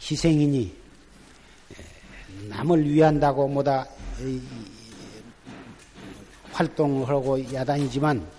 희생이니 0.00 0.74
남을 2.48 2.90
위한다고 2.90 3.46
뭐다 3.48 3.86
활동하고 6.52 7.52
야단이지만 7.52 8.33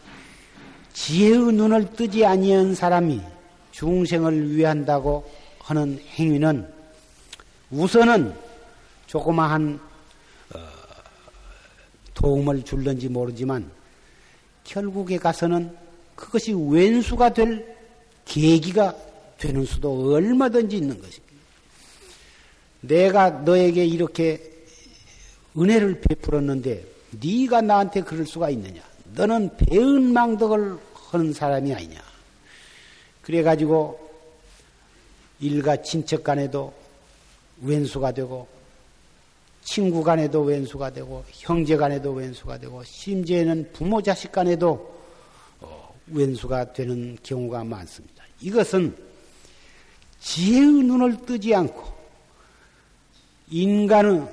지혜의 0.96 1.54
눈을 1.54 1.92
뜨지 1.94 2.26
아니한 2.26 2.74
사람이 2.74 3.22
중생을 3.72 4.56
위한다고 4.56 5.30
하는 5.60 6.00
행위는 6.16 6.68
우선은 7.70 8.34
조그마한 9.06 9.78
어, 10.56 10.60
도움을 12.14 12.64
줄는지 12.64 13.10
모르지만 13.10 13.70
결국에 14.64 15.18
가서는 15.18 15.76
그것이 16.16 16.54
왼수가 16.54 17.34
될 17.34 17.76
계기가 18.24 18.96
되는 19.38 19.66
수도 19.66 20.14
얼마든지 20.14 20.78
있는 20.78 21.00
것입니다. 21.02 21.26
내가 22.80 23.30
너에게 23.30 23.86
이렇게 23.86 24.42
은혜를 25.58 26.02
베풀었는데 26.02 26.86
네가 27.22 27.62
나한테 27.62 28.02
그럴 28.02 28.26
수가 28.26 28.50
있느냐? 28.50 28.82
너는 29.14 29.58
배은망덕을 29.58 30.85
하는 31.10 31.34
사람이 31.34 31.74
아니냐? 31.74 32.02
그래가지고 33.22 34.00
일가 35.40 35.82
친척 35.82 36.24
간에도 36.24 36.74
왼수가 37.62 38.12
되고 38.12 38.48
친구 39.64 40.04
간에도 40.04 40.42
왼수가 40.42 40.92
되고 40.92 41.24
형제 41.32 41.76
간에도 41.76 42.12
왼수가 42.14 42.60
되고 42.60 42.84
심지어는 42.84 43.72
부모 43.74 44.02
자식 44.02 44.32
간에도 44.32 44.96
어, 45.60 45.94
왼수가 46.08 46.74
되는 46.74 47.18
경우가 47.24 47.64
많습니다. 47.64 48.24
이것은 48.42 48.96
지혜의 50.20 50.84
눈을 50.84 51.26
뜨지 51.26 51.56
않고 51.56 51.96
인간의 53.50 54.20
어, 54.20 54.30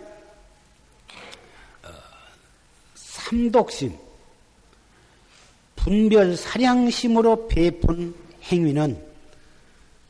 삼독심, 2.94 3.96
분별 5.82 6.36
사량심으로 6.36 7.48
베푼 7.48 8.14
행위는 8.44 9.04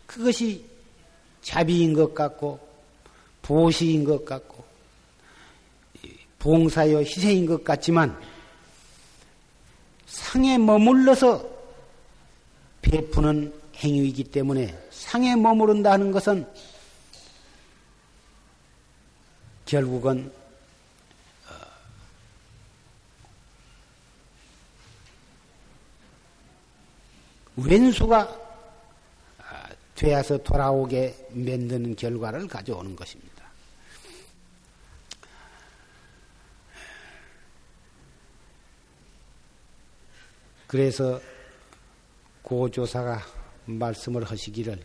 그것이 0.05 0.63
자비인 1.41 1.95
것 1.95 2.15
같고 2.15 2.61
보시인 3.41 4.05
것 4.05 4.23
같고 4.23 4.63
봉사여 6.39 6.99
희생인 6.99 7.47
것 7.47 7.65
같지만 7.65 8.15
상에 10.05 10.59
머물러서 10.59 11.43
베푸는 12.83 13.55
행위이기 13.77 14.25
때문에 14.25 14.79
상에 14.91 15.35
머무른다 15.37 15.97
는 15.97 16.13
것은 16.13 16.47
결국은 19.65 20.31
왼수가 27.57 28.41
아, 29.39 29.69
되어서 29.95 30.39
돌아오게 30.39 31.29
만드는 31.31 31.97
결과를 31.97 32.49
가져오는 32.49 32.97
것입니다. 32.97 33.33
그래서 40.67 41.21
고조사가 42.41 43.21
말씀을 43.67 44.25
하시기를 44.25 44.83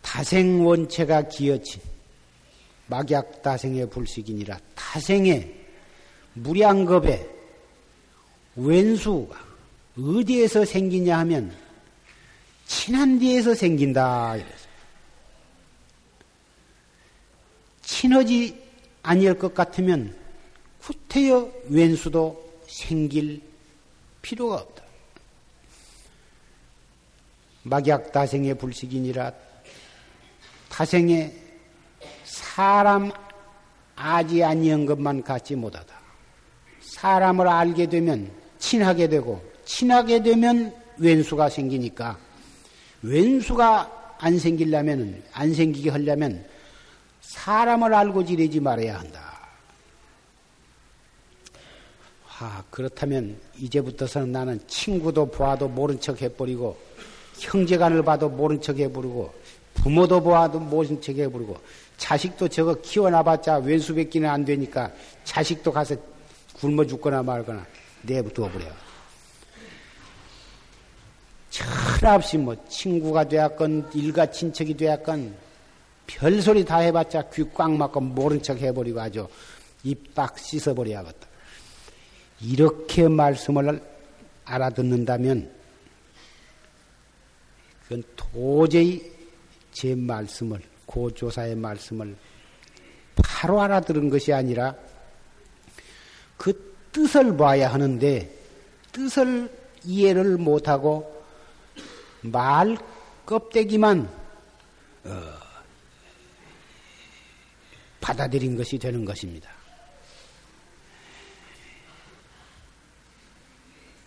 타생 0.00 0.64
원체가 0.64 1.28
기어친 1.28 1.82
막약 2.86 3.42
다생의 3.42 3.90
불식이니라 3.90 4.58
타생의 4.74 5.66
무량겁에 6.34 7.33
왼수가 8.56 9.38
어디에서 9.98 10.64
생기냐 10.64 11.18
하면 11.20 11.54
친한 12.66 13.18
데에서 13.18 13.54
생긴다 13.54 14.36
이래서 14.36 14.64
친하지 17.82 18.62
아니할 19.02 19.38
것 19.38 19.54
같으면 19.54 20.16
후퇴여 20.80 21.50
왼수도 21.68 22.42
생길 22.66 23.42
필요가 24.20 24.56
없다. 24.56 24.82
막약 27.62 28.12
다생의 28.12 28.58
불식이니라 28.58 29.32
타생에 30.68 31.32
사람 32.24 33.10
아지 33.96 34.42
아니한 34.42 34.86
것만 34.86 35.22
갖지 35.22 35.54
못하다. 35.54 35.94
사람을 36.80 37.48
알게 37.48 37.86
되면 37.86 38.43
친하게 38.64 39.08
되고 39.08 39.42
친하게 39.66 40.22
되면 40.22 40.74
왼수가 40.96 41.50
생기니까 41.50 42.18
왼수가 43.02 44.16
안 44.18 44.38
생기려면 44.38 45.22
안 45.32 45.52
생기게 45.52 45.90
하려면 45.90 46.42
사람을 47.20 47.92
알고 47.92 48.24
지내지 48.24 48.60
말아야 48.60 49.00
한다. 49.00 49.34
아, 52.38 52.64
그렇다면 52.70 53.38
이제부터서는 53.58 54.32
나는 54.32 54.60
친구도 54.66 55.26
보아도 55.26 55.68
모른 55.68 56.00
척 56.00 56.22
해버리고 56.22 56.76
형제간을 57.38 58.02
봐도 58.02 58.28
모른 58.30 58.60
척 58.60 58.78
해버리고 58.78 59.32
부모도 59.74 60.22
보아도 60.22 60.58
모른 60.58 61.00
척 61.02 61.16
해버리고 61.16 61.56
자식도 61.98 62.48
저거 62.48 62.74
키워놔봤자 62.80 63.58
왼수밖기는 63.58 64.28
안 64.28 64.44
되니까 64.44 64.90
자식도 65.24 65.70
가서 65.70 65.96
굶어 66.54 66.84
죽거나 66.86 67.22
말거나 67.22 67.64
내부터 68.06 68.50
버려. 68.50 68.66
철없이 71.50 72.36
뭐 72.36 72.56
친구가 72.68 73.28
되었건 73.28 73.90
일가 73.94 74.30
친척이 74.30 74.76
되었건 74.76 75.36
별소리 76.06 76.64
다 76.64 76.78
해봤자 76.78 77.30
귀 77.30 77.44
꽉 77.54 77.72
막고 77.72 78.00
모른 78.00 78.42
척 78.42 78.58
해버리고 78.58 79.00
아주 79.00 79.28
입 79.84 80.14
딱 80.14 80.38
씻어버려야겠다. 80.38 81.28
이렇게 82.40 83.08
말씀을 83.08 83.80
알아듣는다면 84.44 85.50
그건 87.84 88.02
도저히 88.16 89.12
제 89.72 89.94
말씀을 89.94 90.60
고조사의 90.86 91.54
말씀을 91.56 92.16
바로 93.16 93.60
알아들은 93.60 94.10
것이 94.10 94.32
아니라 94.32 94.74
그 96.36 96.73
뜻을 96.94 97.36
봐야 97.36 97.72
하는데 97.72 98.32
뜻을 98.92 99.50
이해를 99.82 100.38
못하고 100.38 101.22
말 102.20 102.78
껍데기만 103.26 104.08
어, 105.04 105.34
받아들인 108.00 108.56
것이 108.56 108.78
되는 108.78 109.04
것입니다. 109.04 109.50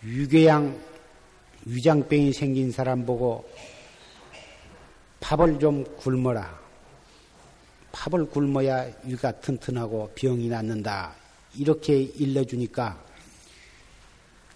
위궤양 0.02 0.78
위장병이 1.66 2.32
생긴 2.32 2.72
사람 2.72 3.04
보고 3.04 3.48
밥을 5.20 5.58
좀 5.58 5.84
굶어라. 5.96 6.58
밥을 7.92 8.26
굶어야 8.30 8.90
위가 9.02 9.32
튼튼하고 9.32 10.12
병이 10.14 10.48
낫는다. 10.48 11.27
이렇게 11.58 12.02
일러주니까 12.02 13.04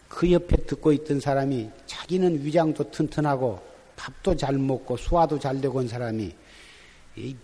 그 0.08 0.30
옆에 0.30 0.56
듣고 0.56 0.92
있던 0.92 1.20
사람이 1.20 1.68
자기는 1.86 2.44
위장도 2.44 2.90
튼튼하고 2.90 3.60
밥도 3.96 4.36
잘 4.36 4.54
먹고 4.56 4.96
소화도 4.96 5.38
잘 5.38 5.60
되고 5.60 5.78
온 5.78 5.88
사람이 5.88 6.32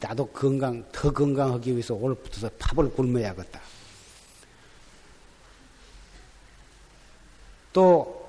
나도 0.00 0.26
건강, 0.26 0.84
더 0.92 1.12
건강하기 1.12 1.72
위해서 1.72 1.94
오늘부터 1.94 2.48
밥을 2.58 2.90
굶어야겠다. 2.90 3.60
또 7.72 8.28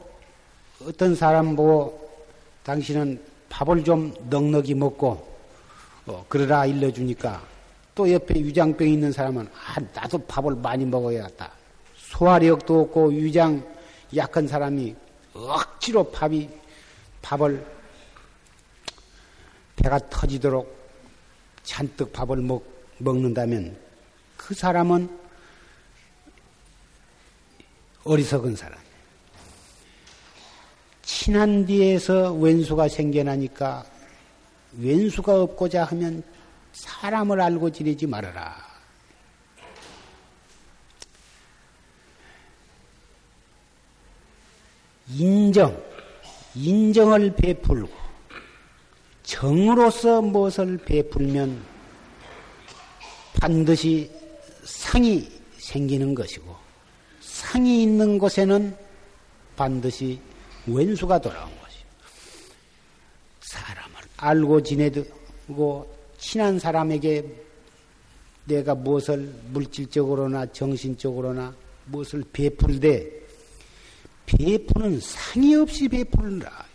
어떤 0.86 1.15
사람 1.15 1.55
보고 1.55 2.25
당신은 2.63 3.21
밥을 3.49 3.84
좀 3.84 4.13
넉넉히 4.30 4.73
먹고 4.73 5.27
어, 6.05 6.25
그러라 6.27 6.65
일러주니까 6.65 7.49
또 8.00 8.10
옆에 8.10 8.36
위장병 8.36 8.88
있는 8.88 9.12
사람은 9.12 9.45
아 9.47 9.78
나도 9.93 10.20
밥을 10.20 10.56
많이 10.56 10.86
먹어야겠다. 10.86 11.52
소화력도 11.97 12.80
없고 12.80 13.08
위장 13.10 13.62
약한 14.16 14.47
사람이 14.47 14.95
억지로 15.34 16.10
밥이 16.10 16.50
밥을 17.22 17.62
배가 19.76 20.00
터지도록 20.10 20.74
잔뜩 21.64 22.14
밥을 22.14 22.38
먹, 22.38 22.64
먹는다면 23.00 23.78
그 24.38 24.54
사람은 24.54 25.10
어리석은 28.06 28.56
사람. 28.56 28.80
친한 31.02 31.66
뒤에서 31.66 32.32
왼수가 32.32 32.88
생겨나니까 32.88 33.84
왼수가 34.78 35.41
없고자 35.41 35.84
하면 35.84 36.24
사람을 36.74 37.41
알고 37.41 37.72
지내지 37.72 38.07
말아라. 38.07 38.70
인정, 45.15 45.82
인정을 46.55 47.36
베풀고 47.36 47.91
정으로서 49.24 50.22
무엇을 50.22 50.78
베풀면 50.78 51.63
반드시 53.39 54.11
상이 54.63 55.30
생기는 55.57 56.13
것이고 56.13 56.55
상이 57.22 57.84
있는 57.84 58.17
곳에는 58.17 58.76
반드시 59.55 60.20
왼수가 60.67 61.20
돌아온 61.20 61.49
것이요. 61.59 61.84
사람을 63.41 63.95
알고 64.17 64.63
지내고 64.63 65.99
친한 66.20 66.59
사람에게 66.59 67.24
내가 68.45 68.76
무엇을 68.76 69.34
물질적으로나 69.51 70.45
정신적으로나 70.47 71.53
무엇을 71.86 72.24
베풀되 72.32 73.20
베푸는 74.26 74.99
상이 74.99 75.55
없이 75.55 75.88
베풀라. 75.88 76.65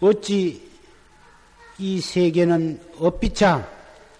어찌 0.00 0.66
이 1.78 2.00
세계는 2.00 2.80
업비차 2.98 3.68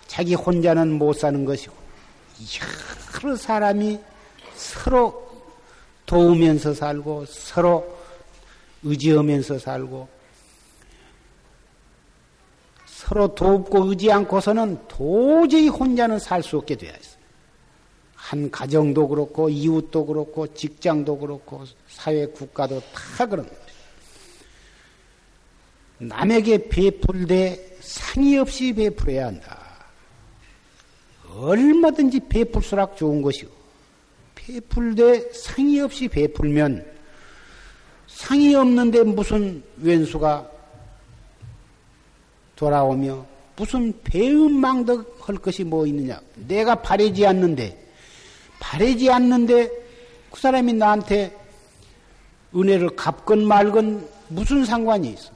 자기 0.07 0.35
혼자는 0.35 0.93
못 0.93 1.15
사는 1.15 1.45
것이고 1.45 1.75
여러 3.23 3.37
사람이 3.37 3.99
서로 4.55 5.27
도우면서 6.05 6.75
살고 6.75 7.27
서로 7.27 7.97
의지하면서 8.83 9.59
살고 9.59 10.16
서로 13.07 13.33
돕고 13.33 13.85
의지 13.91 14.11
않고서는 14.11 14.89
도저히 14.89 15.69
혼자는 15.69 16.19
살 16.19 16.43
수 16.43 16.57
없게 16.57 16.75
되어 16.75 16.91
있어요. 16.91 17.17
한 18.17 18.51
가정도 18.51 19.07
그렇고 19.07 19.49
이웃도 19.49 20.07
그렇고 20.07 20.53
직장도 20.53 21.19
그렇고 21.19 21.65
사회 21.87 22.27
국가도 22.27 22.81
다 22.93 23.27
그런 23.27 23.47
거예요. 23.47 23.61
남에게 25.99 26.69
베풀되 26.69 27.77
상의 27.81 28.39
없이 28.39 28.73
베풀어야 28.73 29.29
한다. 29.29 29.87
얼마든지 31.31 32.21
베풀수록 32.29 32.97
좋은 32.97 33.23
것이고 33.23 33.53
베풀되 34.35 35.31
상의 35.33 35.81
없이 35.81 36.09
베풀면 36.09 36.85
상이 38.09 38.53
없는데 38.57 39.05
무슨 39.05 39.63
왼수가 39.77 40.56
돌아오며 42.57 43.25
무슨 43.57 43.93
배은망덕 44.03 45.29
할 45.29 45.37
것이 45.37 45.65
뭐 45.65 45.87
있느냐. 45.87 46.21
내가 46.35 46.75
바래지 46.77 47.27
않는데, 47.27 47.87
바래지 48.59 49.11
않는데 49.11 49.71
그 50.31 50.41
사람이 50.41 50.73
나한테 50.75 51.35
은혜를 52.55 52.97
갚건 52.97 53.47
말건 53.47 54.09
무슨 54.29 54.65
상관이 54.65 55.11
있어. 55.11 55.31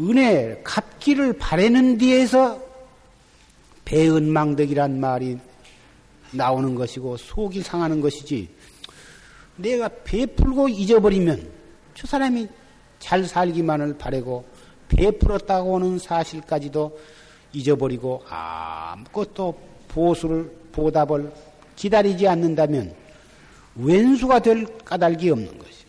은혜 0.00 0.60
갚기를 0.64 1.34
바라는 1.34 1.98
뒤에서 1.98 2.60
배은망덕이란 3.84 4.98
말이 4.98 5.38
나오는 6.32 6.74
것이고 6.74 7.16
속이 7.16 7.62
상하는 7.62 8.00
것이지 8.00 8.48
내가 9.56 9.88
베풀고 10.02 10.68
잊어버리면 10.68 11.48
저 11.94 12.06
사람이 12.06 12.48
잘 12.98 13.24
살기만을 13.24 13.96
바라고 13.98 14.44
베풀었다고 14.96 15.76
하는 15.76 15.98
사실까지도 15.98 16.98
잊어버리고 17.52 18.22
아무것도 18.28 19.54
보수를 19.88 20.50
보답을 20.72 21.32
기다리지 21.76 22.26
않는다면 22.26 22.94
왼수가 23.76 24.40
될 24.40 24.66
까닭이 24.84 25.30
없는 25.30 25.58
것이. 25.58 25.84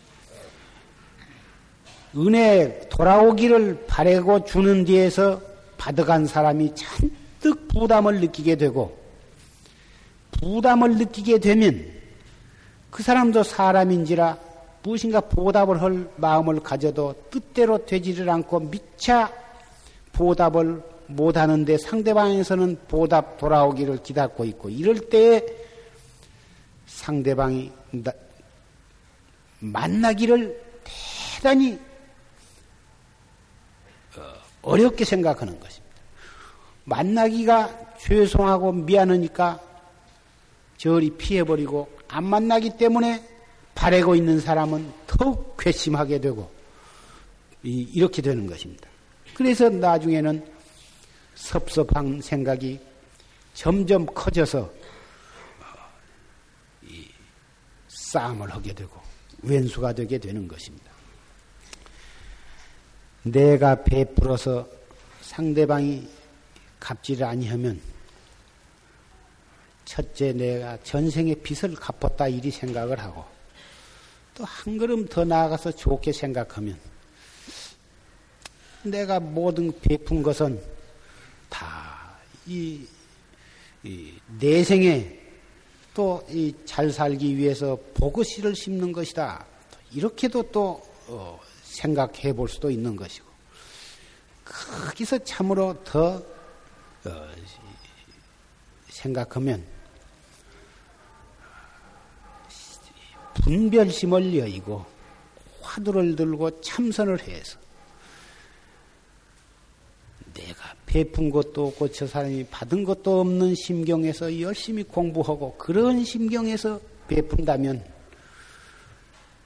은혜 2.16 2.80
돌아오기를 2.88 3.86
바라고 3.86 4.44
주는 4.44 4.84
뒤에서 4.84 5.40
받아간 5.76 6.26
사람이 6.26 6.74
잔뜩 6.74 7.68
부담을 7.68 8.20
느끼게 8.20 8.56
되고 8.56 8.96
부담을 10.30 10.96
느끼게 10.96 11.38
되면 11.38 11.92
그 12.90 13.02
사람도 13.02 13.42
사람인지라 13.42 14.45
무엇인가 14.86 15.20
보답을 15.20 15.82
할 15.82 16.08
마음을 16.14 16.60
가져도 16.60 17.12
뜻대로 17.28 17.84
되지를 17.84 18.30
않고 18.30 18.60
미차 18.60 19.32
보답을 20.12 20.80
못하는데 21.08 21.76
상대방에서는 21.76 22.78
보답 22.86 23.36
돌아오기를 23.36 24.04
기다리고 24.04 24.44
있고 24.44 24.70
이럴 24.70 25.00
때 25.00 25.44
상대방이 26.86 27.72
만나기를 29.58 30.64
대단히 31.34 31.80
어, 34.16 34.22
어렵게 34.62 35.04
생각하는 35.04 35.58
것입니다. 35.58 35.96
만나기가 36.84 37.96
죄송하고 37.98 38.70
미안하니까 38.70 39.60
저리 40.76 41.10
피해버리고 41.10 41.88
안 42.06 42.22
만나기 42.22 42.76
때문에 42.76 43.35
바래고 43.76 44.16
있는 44.16 44.40
사람은 44.40 44.92
더욱 45.06 45.56
괘씸하게 45.58 46.18
되고 46.18 46.50
이렇게 47.62 48.22
되는 48.22 48.46
것입니다. 48.46 48.88
그래서 49.34 49.68
나중에는 49.68 50.44
섭섭한 51.34 52.20
생각이 52.22 52.80
점점 53.52 54.06
커져서 54.06 54.72
싸움을 57.88 58.50
하게 58.50 58.72
되고 58.72 58.98
왼수가 59.42 59.92
되게 59.92 60.18
되는 60.18 60.48
것입니다. 60.48 60.90
내가 63.24 63.84
베풀어서 63.84 64.66
상대방이 65.20 66.08
갚지를 66.80 67.26
아니하면 67.26 67.80
첫째 69.84 70.32
내가 70.32 70.78
전생의 70.82 71.42
빚을 71.42 71.74
갚았다 71.74 72.28
이리 72.28 72.50
생각을 72.50 72.98
하고 73.00 73.35
또 74.36 74.44
한 74.44 74.76
걸음 74.76 75.06
더 75.06 75.24
나아가서 75.24 75.72
좋게 75.72 76.12
생각하면 76.12 76.78
내가 78.82 79.18
모든 79.18 79.72
베푼 79.80 80.22
것은 80.22 80.62
다이 81.48 82.86
이 83.82 84.12
내생에 84.38 85.18
또 85.94 86.22
이 86.28 86.52
잘 86.66 86.92
살기 86.92 87.36
위해서 87.36 87.78
보고씨를 87.94 88.54
심는 88.54 88.92
것이다. 88.92 89.46
이렇게도 89.92 90.50
또 90.52 90.82
어, 91.08 91.40
생각해 91.62 92.34
볼 92.34 92.48
수도 92.48 92.70
있는 92.70 92.94
것이고 92.96 93.24
거기서 94.44 95.18
참으로 95.24 95.82
더 95.84 96.22
어, 97.04 97.28
생각하면 98.90 99.64
분별심을 103.42 104.36
여의고 104.36 104.84
화두를 105.60 106.16
들고 106.16 106.60
참선을 106.60 107.20
해서 107.22 107.58
내가 110.34 110.74
베푼 110.86 111.30
것도 111.30 111.68
없고 111.68 111.90
저 111.92 112.06
사람이 112.06 112.46
받은 112.50 112.84
것도 112.84 113.20
없는 113.20 113.54
심경에서 113.54 114.40
열심히 114.40 114.82
공부하고 114.82 115.56
그런 115.56 116.04
심경에서 116.04 116.80
베푼다면 117.08 117.84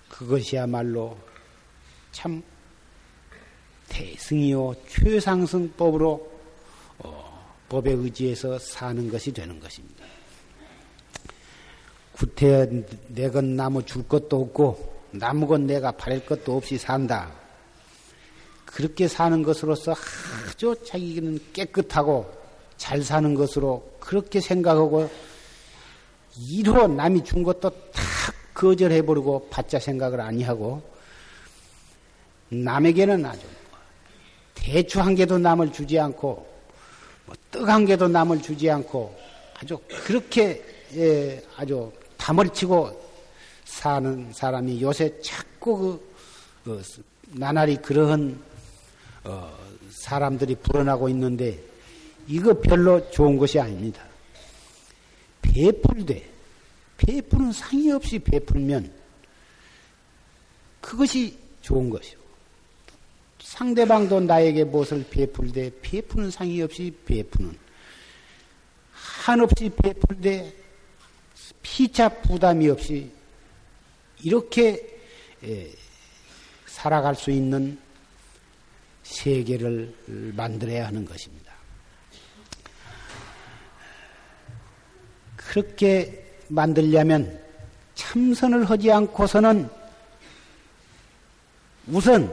그것이야말로 0.09 1.16
참 2.12 2.43
대승이요 3.88 4.74
최상승법으로 4.88 6.30
어, 6.99 7.55
법에 7.68 7.93
의지해서 7.93 8.59
사는 8.59 9.09
것이 9.11 9.32
되는 9.32 9.59
것입니다. 9.59 9.99
구태 12.20 12.68
내건 13.08 13.56
나무 13.56 13.82
줄 13.82 14.06
것도 14.06 14.42
없고 14.42 15.06
나무건 15.12 15.66
내가 15.66 15.90
바랄 15.90 16.26
것도 16.26 16.54
없이 16.54 16.76
산다. 16.76 17.32
그렇게 18.66 19.08
사는 19.08 19.42
것으로서 19.42 19.94
아주 20.46 20.76
자기는 20.84 21.40
깨끗하고 21.54 22.30
잘 22.76 23.02
사는 23.02 23.34
것으로 23.34 23.90
그렇게 24.00 24.38
생각하고 24.38 25.10
이로 26.36 26.88
남이 26.88 27.24
준 27.24 27.42
것도 27.42 27.70
다 27.70 28.02
거절해버리고 28.52 29.48
받자 29.48 29.78
생각을 29.78 30.20
아니하고 30.20 30.82
남에게는 32.50 33.24
아주 33.24 33.40
대추 34.54 35.00
한 35.00 35.14
개도 35.14 35.38
남을 35.38 35.72
주지 35.72 35.98
않고 35.98 36.46
뭐 37.24 37.34
떡 37.50 37.66
한 37.66 37.86
개도 37.86 38.08
남을 38.08 38.42
주지 38.42 38.70
않고 38.70 39.18
아주 39.58 39.78
그렇게 40.04 40.62
예, 40.96 41.42
아주 41.56 41.90
담을 42.20 42.50
치고 42.50 43.10
사는 43.64 44.30
사람이 44.32 44.82
요새 44.82 45.18
자꾸 45.22 45.98
그, 46.62 46.72
어, 46.72 46.82
나날이 47.28 47.76
그러한 47.76 48.38
어, 49.24 49.58
사람들이 49.90 50.54
불어나고 50.56 51.08
있는데 51.08 51.58
이거 52.28 52.52
별로 52.60 53.10
좋은 53.10 53.38
것이 53.38 53.58
아닙니다. 53.58 54.04
베풀되 55.40 56.30
베푸는 56.98 57.52
상의 57.52 57.90
없이 57.90 58.18
베풀면 58.18 58.92
그것이 60.82 61.36
좋은 61.62 61.88
것이고 61.88 62.20
상대방도 63.42 64.20
나에게 64.20 64.64
무엇을 64.64 65.06
베풀되 65.10 65.70
베푸는 65.80 66.30
상의 66.30 66.60
없이 66.60 66.94
베푸는 67.06 67.58
한없이 68.92 69.70
베풀되 69.70 70.59
피차 71.80 72.10
부담이 72.20 72.68
없이 72.68 73.10
이렇게 74.22 75.00
살아갈 76.66 77.14
수 77.14 77.30
있는 77.30 77.78
세계를 79.02 79.94
만들어야 80.36 80.88
하는 80.88 81.06
것입니다. 81.06 81.54
그렇게 85.36 86.36
만들려면 86.48 87.42
참선을 87.94 88.68
하지 88.68 88.92
않고서는 88.92 89.66
우선 91.86 92.30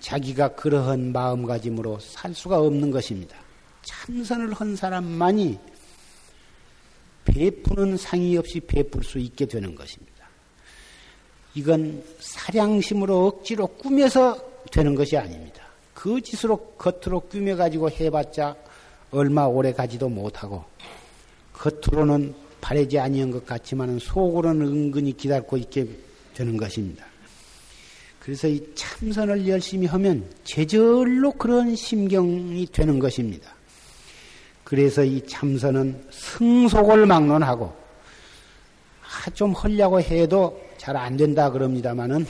자기가 0.00 0.48
그러한 0.54 1.12
마음가짐으로 1.12 1.98
살 2.00 2.34
수가 2.34 2.60
없는 2.60 2.90
것입니다. 2.90 3.38
참선을 3.84 4.52
한 4.52 4.76
사람만이 4.76 5.75
베푸는 7.36 7.98
상의 7.98 8.38
없이 8.38 8.60
베풀 8.60 9.04
수 9.04 9.18
있게 9.18 9.44
되는 9.44 9.74
것입니다. 9.74 10.26
이건 11.54 12.02
사량심으로 12.18 13.26
억지로 13.26 13.66
꾸며서 13.66 14.38
되는 14.72 14.94
것이 14.94 15.16
아닙니다. 15.18 15.62
그 15.92 16.20
짓으로 16.20 16.56
겉으로 16.78 17.20
꾸며가지고 17.20 17.90
해봤자 17.90 18.56
얼마 19.10 19.44
오래 19.44 19.72
가지도 19.72 20.08
못하고 20.08 20.64
겉으로는 21.52 22.34
바래지 22.60 22.98
아니한 22.98 23.30
것 23.30 23.44
같지만 23.44 23.98
속으로는 23.98 24.66
은근히 24.66 25.14
기다리고 25.14 25.58
있게 25.58 25.86
되는 26.34 26.56
것입니다. 26.56 27.04
그래서 28.18 28.48
이 28.48 28.60
참선을 28.74 29.46
열심히 29.46 29.86
하면 29.86 30.28
제절로 30.42 31.30
그런 31.32 31.76
심경이 31.76 32.66
되는 32.66 32.98
것입니다. 32.98 33.55
그래서 34.66 35.04
이 35.04 35.24
참선은 35.24 36.08
승속을 36.10 37.06
막론하고 37.06 37.66
아, 37.66 39.30
좀 39.30 39.52
하려고 39.52 40.00
해도 40.00 40.60
잘 40.76 40.96
안 40.96 41.16
된다 41.16 41.48
그럽니다마는 41.48 42.26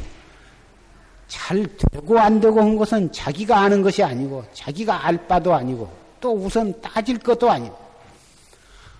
잘 1.28 1.66
되고 1.76 2.18
안 2.18 2.38
되고 2.38 2.60
한 2.60 2.76
것은 2.76 3.10
자기가 3.10 3.58
아는 3.58 3.80
것이 3.80 4.02
아니고 4.02 4.44
자기가 4.52 5.06
알 5.06 5.26
바도 5.26 5.54
아니고 5.54 5.90
또 6.20 6.34
우선 6.34 6.78
따질 6.82 7.18
것도 7.20 7.50
아니고 7.50 7.74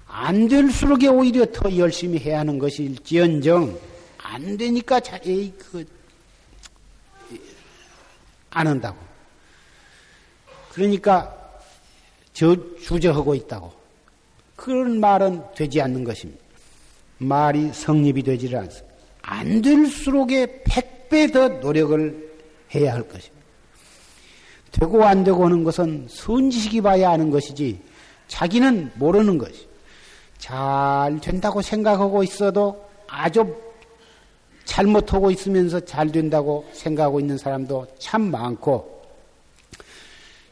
안 0.09 0.49
될수록에 0.49 1.09
오히려 1.09 1.45
더 1.53 1.77
열심히 1.77 2.19
해야 2.19 2.39
하는 2.41 2.59
것일지언정 2.59 3.79
안 4.17 4.57
되니까 4.57 4.99
자, 5.01 5.19
에이 5.27 5.53
그안 8.51 8.67
한다고. 8.67 8.97
그러니까 10.73 11.46
저 12.37 12.55
주저하고 12.77 13.35
있다고. 13.35 13.73
그런 14.57 15.01
말은 15.01 15.43
되지 15.55 15.81
않는 15.81 16.05
것입니다. 16.05 16.45
말이 17.17 17.73
성립이 17.73 18.23
되지를 18.23 18.59
않습니다. 18.59 18.95
안 19.23 19.63
될수록에 19.63 20.63
백배 20.65 21.29
더 21.33 21.49
노력을 21.49 22.31
해야 22.75 22.93
할 22.93 23.09
것입니다. 23.09 23.43
되고 24.71 25.03
안 25.03 25.25
되고 25.25 25.47
하는 25.47 25.65
것은 25.65 26.09
선지식이 26.11 26.83
봐야 26.83 27.11
하는 27.13 27.31
것이지 27.31 27.81
자기는 28.29 28.93
모르는 28.97 29.39
것이. 29.39 29.67
잘 30.37 31.19
된다고 31.23 31.63
생각하고 31.63 32.23
있어도 32.23 32.87
아주 33.09 33.57
잘못하고 34.67 35.31
있으면서 35.31 35.81
잘 35.81 36.13
된다고 36.13 36.69
생각하고 36.75 37.19
있는 37.19 37.39
사람도 37.39 37.87
참 37.99 38.31
많고 38.31 38.96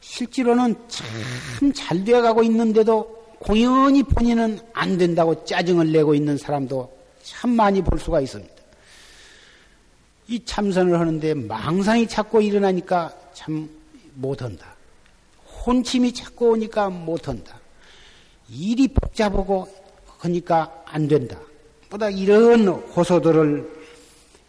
실제로는 0.09 0.77
참 0.89 1.73
잘 1.73 2.05
되어가고 2.05 2.43
있는데도 2.45 3.25
공연히 3.39 4.03
본인은 4.03 4.59
안 4.73 4.97
된다고 4.99 5.45
짜증을 5.45 5.91
내고 5.93 6.15
있는 6.15 6.37
사람도 6.37 6.95
참 7.23 7.51
많이 7.51 7.83
볼 7.83 7.99
수가 7.99 8.21
있습니다. 8.21 8.53
이 10.29 10.45
참선을 10.45 10.99
하는데 11.01 11.35
망상이 11.35 12.07
자꾸 12.07 12.43
일어나니까 12.43 13.13
참 13.33 13.69
못한다. 14.15 14.75
혼침이 15.67 16.13
자꾸 16.13 16.51
오니까 16.51 16.91
못한다. 16.91 17.59
일이 18.49 18.87
복잡하고 18.89 19.67
하니까 20.19 20.83
안 20.87 21.09
된다. 21.09 21.39
보다 21.91 22.09
이런 22.11 22.69
호소들을 22.69 23.69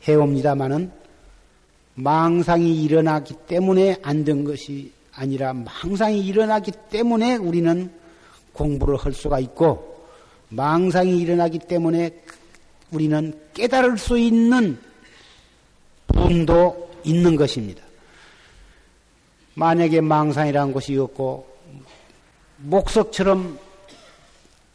해옵니다마는 0.08 0.92
망상이 1.96 2.84
일어나기 2.84 3.34
때문에 3.48 3.98
안 4.04 4.24
된 4.26 4.44
것이 4.44 4.92
아니라 5.16 5.54
망상이 5.54 6.26
일어나기 6.26 6.72
때문에 6.90 7.38
우리는 7.38 7.92
공부를 8.54 8.98
할 8.98 9.14
수가 9.14 9.40
있고 9.40 10.08
망상이 10.50 11.20
일어나기 11.20 11.60
때문에 11.60 12.22
우리는 12.92 13.40
깨달을 13.54 13.98
수 13.98 14.18
있는 14.18 14.80
분도 16.08 16.92
있는 17.04 17.36
것입니다. 17.36 17.84
만약에 19.56 20.02
망상이라는 20.02 20.74
것이 20.74 20.98
없고 20.98 21.56
목석처럼 22.58 23.58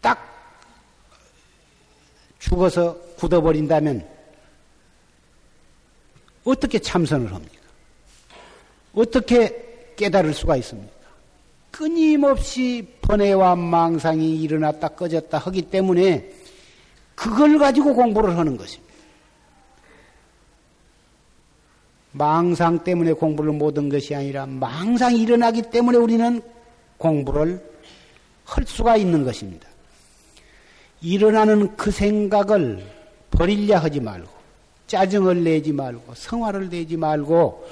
딱 0.01 0.27
죽어서 2.39 2.99
굳어버린다면 3.17 4.09
어떻게 6.45 6.79
참선을 6.79 7.33
합니까? 7.33 7.61
어떻게 8.95 9.70
깨달을 10.01 10.33
수가 10.33 10.57
있습니까? 10.57 10.91
끊임없이 11.71 12.87
번뇌와 13.03 13.55
망상이 13.55 14.41
일어났다 14.41 14.89
꺼졌다 14.89 15.37
하기 15.37 15.63
때문에 15.63 16.33
그걸 17.15 17.59
가지고 17.59 17.95
공부를 17.95 18.39
하는 18.39 18.57
것입니다. 18.57 18.91
망상 22.13 22.83
때문에 22.83 23.13
공부를 23.13 23.53
못한 23.53 23.91
것이 23.91 24.15
아니라 24.15 24.47
망상이 24.47 25.21
일어나기 25.21 25.63
때문에 25.63 25.99
우리는 25.99 26.41
공부를 26.97 27.63
할 28.47 28.65
수가 28.67 28.97
있는 28.97 29.23
것입니다. 29.23 29.69
일어나는 31.03 31.77
그 31.77 31.91
생각을 31.91 32.85
버리려 33.31 33.79
하지 33.79 34.01
말고, 34.01 34.29
짜증을 34.87 35.45
내지 35.45 35.73
말고, 35.73 36.15
성화를 36.15 36.69
내지 36.69 36.97
말고, 36.97 37.65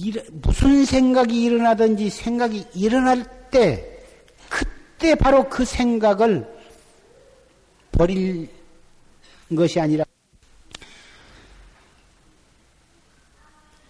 일, 0.00 0.22
무슨 0.32 0.84
생각이 0.84 1.44
일어나든지 1.44 2.10
생각이 2.10 2.66
일어날 2.74 3.24
때 3.50 3.98
그때 4.48 5.14
바로 5.14 5.48
그 5.48 5.64
생각을 5.64 6.46
버릴 7.92 8.48
것이 9.54 9.80
아니라 9.80 10.04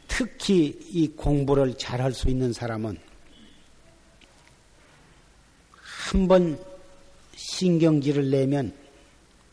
특히 0.07 0.79
이 0.91 1.09
공부를 1.09 1.77
잘 1.77 2.01
할 2.01 2.13
수 2.13 2.29
있는 2.29 2.53
사람은 2.53 2.99
한 6.11 6.29
번 6.29 6.59
신경질을 7.35 8.31
내면 8.31 8.73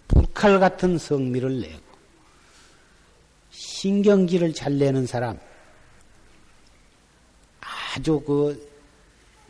불칼 0.08 0.60
같은 0.60 0.98
성미를 0.98 1.62
내고 1.62 1.82
신경질을 3.52 4.54
잘 4.54 4.78
내는 4.78 5.06
사람 5.06 5.40
아주 7.96 8.20
그 8.22 8.70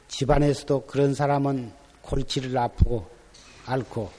집안에서도 0.10 0.86
그런 0.86 1.14
사람은 1.14 1.72
골치를 2.02 2.58
아프고 2.58 3.08
앓고 3.66 4.12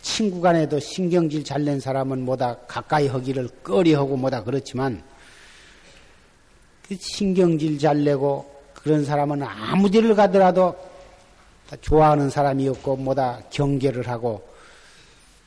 친구 0.00 0.40
간에도 0.40 0.78
신경질 0.78 1.44
잘 1.44 1.64
낸 1.64 1.78
사람은 1.80 2.22
뭐다 2.24 2.56
가까이 2.66 3.08
하기를 3.08 3.48
꺼리하고 3.62 4.16
뭐다 4.16 4.44
그렇지만 4.44 5.02
그 6.88 6.96
신경질 6.98 7.78
잘 7.78 8.02
내고 8.02 8.50
그런 8.72 9.04
사람은 9.04 9.42
아무 9.42 9.90
데를 9.90 10.14
가더라도 10.14 10.74
좋아하는 11.80 12.30
사람이었고 12.30 12.96
뭐다 12.96 13.42
경계를 13.50 14.08
하고 14.08 14.46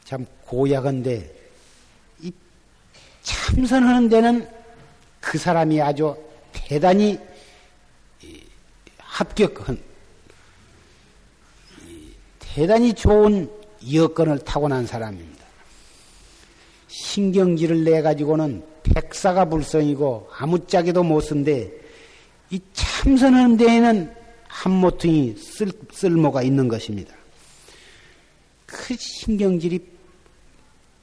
참 0.03 0.25
고약한데 0.45 1.33
이 2.21 2.31
참선하는 3.23 4.09
데는 4.09 4.47
그 5.21 5.37
사람이 5.37 5.81
아주 5.81 6.15
대단히 6.51 7.17
합격한 9.19 9.77
대단히 12.39 12.93
좋은 12.93 13.51
여건을 13.93 14.39
타고난 14.39 14.87
사람입니다. 14.87 15.45
신경질을 16.87 17.83
내 17.83 18.01
가지고는 18.01 18.63
백사가 18.83 19.45
불성이고 19.45 20.29
아무짝에도 20.37 21.03
못 21.03 21.19
쓴데 21.19 21.69
이 22.49 22.61
참선하는 22.71 23.57
데에는 23.57 24.15
한 24.47 24.71
모퉁이 24.71 25.35
쓸, 25.35 25.69
쓸모가 25.91 26.41
있는 26.41 26.69
것입니다. 26.69 27.13
그 28.65 28.95
신경질이 28.97 29.85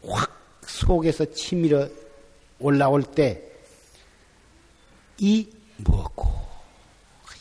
확 0.07 0.35
속에서 0.63 1.27
치밀어 1.33 1.87
올라올 2.59 3.03
때이 3.03 3.37
무엇고 5.77 6.47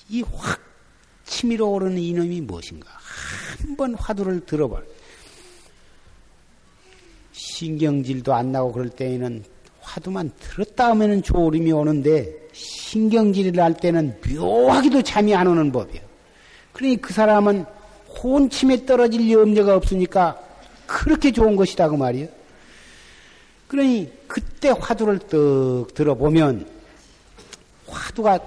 이 0.09 0.21
확 0.21 0.64
치밀어 1.25 1.65
오르는 1.67 1.97
이놈이 1.97 2.41
무엇인가 2.41 2.89
한 3.59 3.75
번 3.75 3.95
화두를 3.95 4.45
들어봐 4.45 4.81
신경질도 7.33 8.33
안 8.33 8.51
나고 8.51 8.71
그럴 8.71 8.89
때에는 8.89 9.43
화두만 9.81 10.31
들었다 10.39 10.89
하면은 10.89 11.21
졸음이 11.21 11.71
오는데 11.71 12.33
신경질을 12.53 13.61
할 13.61 13.75
때는 13.75 14.19
묘하기도 14.27 15.01
잠이 15.03 15.35
안 15.35 15.47
오는 15.47 15.71
법이에요. 15.71 16.03
그러니 16.73 16.97
그 16.97 17.13
사람은 17.13 17.65
혼침에 18.23 18.85
떨어질 18.85 19.29
염려가 19.29 19.75
없으니까 19.75 20.39
그렇게 20.87 21.31
좋은 21.31 21.55
것이다 21.55 21.89
그 21.89 21.95
말이에요. 21.95 22.27
그러니 23.67 24.11
그때 24.27 24.69
화두를 24.69 25.19
떡 25.19 25.93
들어보면 25.93 26.67
화두가 27.87 28.39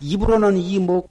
입으로는 0.00 0.56
이 0.56 0.78
목, 0.78 1.10